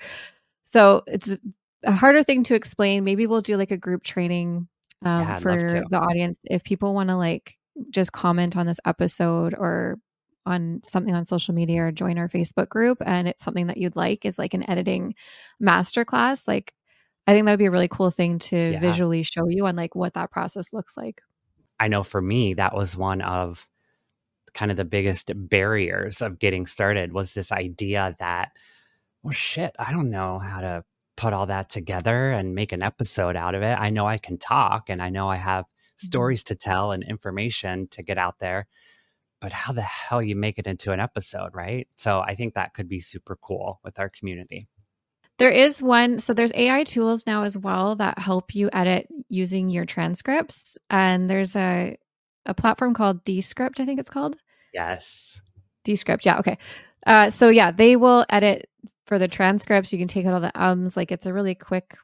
So 0.64 1.04
it's 1.06 1.36
a 1.84 1.92
harder 1.92 2.24
thing 2.24 2.44
to 2.44 2.56
explain. 2.56 3.04
Maybe 3.04 3.28
we'll 3.28 3.42
do 3.42 3.58
like 3.58 3.72
a 3.72 3.78
group 3.78 4.04
training 4.04 4.70
um, 5.04 5.22
yeah, 5.22 5.40
for 5.40 5.58
the 5.90 6.00
audience 6.00 6.40
if 6.46 6.64
people 6.64 6.94
want 6.94 7.10
to 7.10 7.18
like 7.18 7.58
just 7.90 8.14
comment 8.14 8.56
on 8.56 8.66
this 8.66 8.80
episode 8.86 9.54
or 9.58 9.98
on 10.46 10.82
something 10.84 11.14
on 11.14 11.26
social 11.26 11.54
media 11.54 11.84
or 11.84 11.92
join 11.92 12.18
our 12.18 12.28
Facebook 12.28 12.70
group 12.70 12.98
and 13.06 13.28
it's 13.28 13.44
something 13.44 13.68
that 13.68 13.78
you'd 13.78 13.96
like 13.96 14.26
is 14.26 14.40
like 14.40 14.54
an 14.54 14.70
editing 14.70 15.14
masterclass, 15.62 16.48
like 16.48 16.74
I 17.28 17.34
think 17.34 17.46
that 17.46 17.52
would 17.52 17.60
be 17.60 17.66
a 17.66 17.72
really 17.72 17.88
cool 17.88 18.10
thing 18.10 18.40
to 18.40 18.72
yeah. 18.72 18.80
visually 18.80 19.24
show 19.24 19.48
you 19.48 19.68
on 19.68 19.76
like 19.76 19.96
what 19.96 20.16
that 20.16 20.32
process 20.32 20.74
looks 20.74 20.98
like. 20.98 21.22
I 21.80 21.88
know 21.88 22.04
for 22.04 22.22
me 22.22 22.56
that 22.56 22.76
was 22.76 22.98
one 22.98 23.22
of 23.22 23.68
kind 24.54 24.72
of 24.72 24.78
the 24.78 24.86
biggest 24.86 25.32
barriers 25.36 26.22
of 26.22 26.40
getting 26.40 26.66
started 26.66 27.14
was 27.14 27.34
this 27.34 27.52
idea 27.52 28.16
that 28.20 28.52
well 29.22 29.32
shit, 29.32 29.76
I 29.78 29.92
don't 29.92 30.10
know 30.10 30.40
how 30.40 30.62
to 30.62 30.84
put 31.18 31.34
all 31.34 31.46
that 31.48 31.70
together 31.70 32.32
and 32.32 32.56
make 32.56 32.72
an 32.72 32.82
episode 32.82 33.36
out 33.36 33.54
of 33.54 33.62
it. 33.62 33.78
I 33.78 33.90
know 33.90 34.08
I 34.08 34.18
can 34.18 34.38
talk 34.38 34.90
and 34.90 35.02
I 35.02 35.10
know 35.10 35.30
I 35.30 35.36
have 35.36 35.66
mm-hmm. 35.66 36.06
stories 36.06 36.44
to 36.46 36.56
tell 36.56 36.92
and 36.92 37.04
information 37.04 37.88
to 37.90 38.02
get 38.02 38.18
out 38.18 38.40
there 38.40 38.68
but 39.40 39.52
how 39.52 39.74
the 39.74 39.82
hell 39.82 40.22
you 40.22 40.36
make 40.36 40.60
it 40.60 40.68
into 40.68 40.92
an 40.92 41.00
episode, 41.00 41.54
right? 41.54 41.88
So 41.96 42.22
I 42.22 42.36
think 42.36 42.54
that 42.54 42.74
could 42.74 42.90
be 42.90 43.00
super 43.00 43.38
cool 43.42 43.80
with 43.84 44.00
our 44.00 44.10
community. 44.10 44.68
There 45.38 45.50
is 45.50 45.82
one, 45.82 46.20
so 46.20 46.34
there's 46.34 46.52
AI 46.54 46.84
tools 46.84 47.26
now 47.26 47.44
as 47.44 47.58
well 47.58 47.96
that 47.96 48.20
help 48.20 48.54
you 48.54 48.70
edit 48.74 49.08
using 49.30 49.70
your 49.70 49.86
transcripts. 49.86 50.78
And 50.90 51.30
there's 51.30 51.56
a 51.56 51.98
a 52.46 52.54
platform 52.54 52.94
called 52.94 53.24
Descript, 53.24 53.80
I 53.80 53.86
think 53.86 54.00
it's 54.00 54.10
called. 54.10 54.36
Yes. 54.74 55.40
Descript, 55.84 56.26
yeah, 56.26 56.40
okay. 56.40 56.58
Uh, 57.06 57.30
so 57.30 57.50
yeah, 57.50 57.72
they 57.72 57.96
will 57.96 58.26
edit 58.30 58.70
for 59.06 59.18
the 59.20 59.28
transcripts. 59.28 59.94
You 59.94 60.00
can 60.00 60.08
take 60.08 60.26
out 60.26 60.34
all 60.34 60.40
the 60.40 60.52
ums. 60.62 60.98
Like 60.98 61.12
it's 61.12 61.26
a 61.26 61.34
really 61.34 61.56
quick 61.56 61.96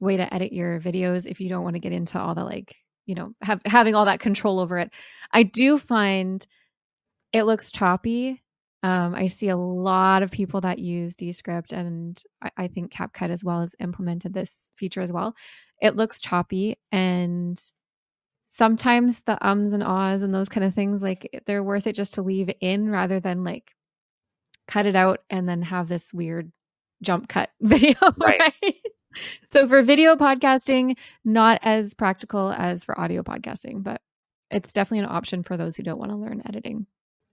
way 0.00 0.16
to 0.16 0.34
edit 0.34 0.52
your 0.52 0.80
videos 0.80 1.26
if 1.26 1.40
you 1.40 1.48
don't 1.48 1.64
want 1.64 1.76
to 1.76 1.80
get 1.80 1.92
into 1.92 2.20
all 2.20 2.34
the 2.34 2.44
like, 2.44 2.74
you 3.06 3.14
know, 3.14 3.32
have 3.42 3.60
having 3.64 3.94
all 3.94 4.04
that 4.04 4.20
control 4.20 4.60
over 4.60 4.78
it. 4.78 4.92
I 5.32 5.44
do 5.44 5.78
find 5.78 6.46
it 7.36 7.44
looks 7.44 7.70
choppy. 7.70 8.42
Um, 8.82 9.14
I 9.14 9.26
see 9.26 9.50
a 9.50 9.56
lot 9.56 10.22
of 10.22 10.30
people 10.30 10.62
that 10.62 10.78
use 10.78 11.14
Descript, 11.14 11.72
and 11.74 12.18
I, 12.40 12.50
I 12.56 12.68
think 12.68 12.90
CapCut 12.90 13.28
as 13.28 13.44
well 13.44 13.60
has 13.60 13.74
implemented 13.78 14.32
this 14.32 14.70
feature 14.76 15.02
as 15.02 15.12
well. 15.12 15.34
It 15.82 15.96
looks 15.96 16.22
choppy, 16.22 16.78
and 16.90 17.60
sometimes 18.46 19.22
the 19.24 19.36
ums 19.46 19.74
and 19.74 19.82
ahs 19.82 20.22
and 20.22 20.34
those 20.34 20.48
kind 20.48 20.64
of 20.64 20.74
things, 20.74 21.02
like 21.02 21.42
they're 21.44 21.62
worth 21.62 21.86
it 21.86 21.94
just 21.94 22.14
to 22.14 22.22
leave 22.22 22.50
in 22.60 22.88
rather 22.88 23.20
than 23.20 23.44
like 23.44 23.72
cut 24.66 24.86
it 24.86 24.96
out 24.96 25.20
and 25.28 25.46
then 25.46 25.60
have 25.60 25.88
this 25.88 26.14
weird 26.14 26.50
jump 27.02 27.28
cut 27.28 27.50
video. 27.60 27.98
Right. 28.16 28.40
right? 28.40 28.74
so 29.46 29.68
for 29.68 29.82
video 29.82 30.16
podcasting, 30.16 30.96
not 31.22 31.58
as 31.62 31.92
practical 31.92 32.50
as 32.50 32.82
for 32.82 32.98
audio 32.98 33.22
podcasting, 33.22 33.82
but 33.82 34.00
it's 34.50 34.72
definitely 34.72 35.00
an 35.00 35.14
option 35.14 35.42
for 35.42 35.58
those 35.58 35.76
who 35.76 35.82
don't 35.82 35.98
want 35.98 36.12
to 36.12 36.16
learn 36.16 36.40
editing. 36.46 36.86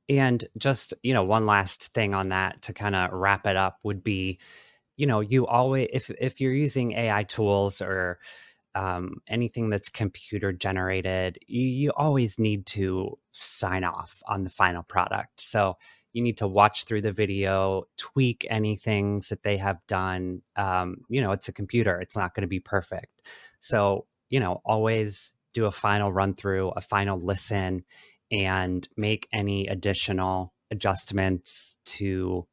And 0.09 0.43
just, 0.57 0.93
you 1.03 1.13
know, 1.13 1.23
one 1.23 1.45
last 1.45 1.93
thing 1.93 2.13
on 2.13 2.29
that 2.29 2.61
to 2.63 2.73
kind 2.73 2.95
of 2.95 3.11
wrap 3.11 3.47
it 3.47 3.55
up 3.55 3.79
would 3.83 4.03
be, 4.03 4.39
you 4.97 5.07
know, 5.07 5.21
you 5.21 5.47
always 5.47 5.89
if 5.93 6.09
if 6.11 6.41
you're 6.41 6.53
using 6.53 6.93
AI 6.93 7.23
tools 7.23 7.81
or 7.81 8.19
um, 8.75 9.21
anything 9.27 9.69
that's 9.69 9.89
computer 9.89 10.51
generated, 10.53 11.39
you, 11.47 11.61
you 11.67 11.91
always 11.95 12.39
need 12.39 12.65
to 12.67 13.17
sign 13.33 13.83
off 13.83 14.21
on 14.27 14.43
the 14.43 14.49
final 14.49 14.83
product. 14.83 15.41
So 15.41 15.77
you 16.13 16.23
need 16.23 16.37
to 16.37 16.47
watch 16.47 16.85
through 16.85 17.01
the 17.01 17.11
video, 17.11 17.83
tweak 17.97 18.45
any 18.49 18.75
things 18.75 19.29
that 19.29 19.43
they 19.43 19.57
have 19.57 19.79
done. 19.87 20.41
Um, 20.55 20.97
you 21.09 21.21
know, 21.21 21.31
it's 21.31 21.47
a 21.47 21.53
computer; 21.53 21.99
it's 22.01 22.17
not 22.17 22.33
going 22.35 22.43
to 22.43 22.47
be 22.47 22.59
perfect. 22.59 23.21
So 23.59 24.05
you 24.29 24.39
know, 24.39 24.61
always 24.65 25.33
do 25.53 25.65
a 25.65 25.71
final 25.71 26.11
run 26.11 26.33
through, 26.33 26.69
a 26.71 26.81
final 26.81 27.19
listen, 27.19 27.83
and 28.33 28.87
make 28.97 29.27
any 29.31 29.67
additional 29.67 30.53
adjustments 30.71 31.77
to 31.85 32.47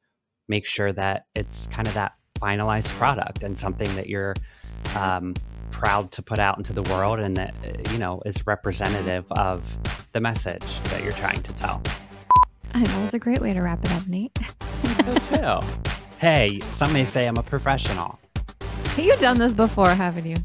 make 0.47 0.67
sure 0.67 0.93
that 0.93 1.25
it's 1.35 1.67
kind 1.69 1.89
of 1.89 1.95
that 1.95 2.13
finalized 2.39 2.95
product 2.99 3.43
and 3.43 3.59
something 3.59 3.93
that 3.97 4.09
you're 4.09 4.35
um, 4.97 5.35
proud 5.71 6.13
to 6.13 6.23
put 6.23 6.39
out 6.39 6.59
into 6.59 6.73
the 6.73 6.83
world 6.83 7.19
and 7.19 7.37
that 7.37 7.55
you 7.93 7.99
know 7.99 8.21
is 8.27 8.47
representative 8.47 9.25
of 9.33 9.79
the 10.13 10.21
message 10.21 10.81
that 10.85 11.03
you're 11.03 11.13
trying 11.13 11.43
to 11.43 11.53
tell. 11.55 11.83
I 12.75 12.85
that 12.85 13.01
was 13.01 13.15
a 13.15 13.19
great 13.19 13.41
way 13.41 13.55
to 13.55 13.61
wrap 13.63 13.83
it 13.85 13.93
up, 13.93 14.07
Nate. 14.07 14.37
so 15.03 15.61
too. 15.61 15.67
Hey, 16.19 16.61
some 16.75 16.93
may 16.93 17.07
say 17.07 17.27
I'm 17.27 17.39
a 17.39 17.43
professional. 17.43 18.19
You've 18.97 19.19
done 19.19 19.39
this 19.39 19.55
before, 19.55 19.89
haven't 19.89 20.27
you? 20.27 20.37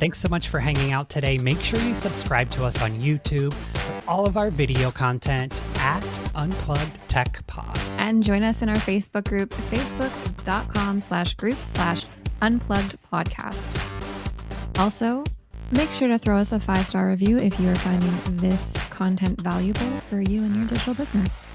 Thanks 0.00 0.18
so 0.18 0.30
much 0.30 0.48
for 0.48 0.60
hanging 0.60 0.92
out 0.92 1.10
today. 1.10 1.36
Make 1.36 1.60
sure 1.60 1.78
you 1.80 1.94
subscribe 1.94 2.48
to 2.52 2.64
us 2.64 2.80
on 2.80 2.92
YouTube 2.92 3.52
for 3.52 4.10
all 4.10 4.24
of 4.24 4.38
our 4.38 4.50
video 4.50 4.90
content 4.90 5.60
at 5.76 6.02
Unplugged 6.34 6.98
Tech 7.08 7.46
Pod. 7.46 7.78
And 7.98 8.22
join 8.22 8.42
us 8.42 8.62
in 8.62 8.70
our 8.70 8.76
Facebook 8.76 9.28
group, 9.28 9.50
facebook.com 9.50 11.00
slash 11.00 11.34
group 11.34 11.58
slash 11.58 12.06
unplugged 12.40 12.96
podcast. 13.12 13.68
Also, 14.78 15.22
make 15.70 15.90
sure 15.90 16.08
to 16.08 16.18
throw 16.18 16.36
us 16.36 16.52
a 16.52 16.60
five 16.60 16.86
star 16.86 17.08
review 17.08 17.38
if 17.38 17.58
you 17.60 17.68
are 17.68 17.74
finding 17.76 18.36
this 18.38 18.76
content 18.90 19.40
valuable 19.40 19.90
for 20.08 20.20
you 20.20 20.42
and 20.42 20.54
your 20.56 20.66
digital 20.66 20.94
business. 20.94 21.50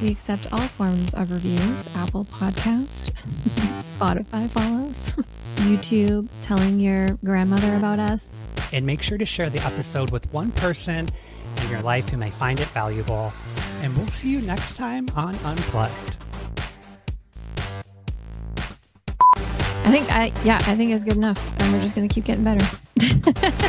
We 0.00 0.10
accept 0.10 0.52
all 0.52 0.58
forms 0.58 1.14
of 1.14 1.30
reviews 1.30 1.88
Apple 1.94 2.24
Podcast, 2.24 3.12
Spotify 3.80 4.50
follows, 4.50 5.12
YouTube, 5.66 6.28
telling 6.42 6.80
your 6.80 7.10
grandmother 7.24 7.76
about 7.76 7.98
us. 7.98 8.44
And 8.72 8.84
make 8.84 9.02
sure 9.02 9.18
to 9.18 9.26
share 9.26 9.50
the 9.50 9.60
episode 9.60 10.10
with 10.10 10.32
one 10.32 10.50
person 10.52 11.08
in 11.62 11.70
your 11.70 11.82
life 11.82 12.08
who 12.08 12.16
may 12.16 12.30
find 12.30 12.58
it 12.58 12.66
valuable. 12.68 13.32
And 13.80 13.96
we'll 13.96 14.08
see 14.08 14.30
you 14.30 14.40
next 14.40 14.76
time 14.76 15.06
on 15.14 15.34
Unplugged. 15.36 16.16
I 19.84 19.90
think 19.90 20.12
I 20.12 20.32
yeah, 20.44 20.56
I 20.56 20.76
think 20.76 20.92
it's 20.92 21.04
good 21.04 21.16
enough. 21.16 21.60
And 21.60 21.72
we're 21.72 21.80
just 21.80 21.94
gonna 21.94 22.08
keep 22.08 22.24
getting 22.24 22.44
better. 22.44 22.64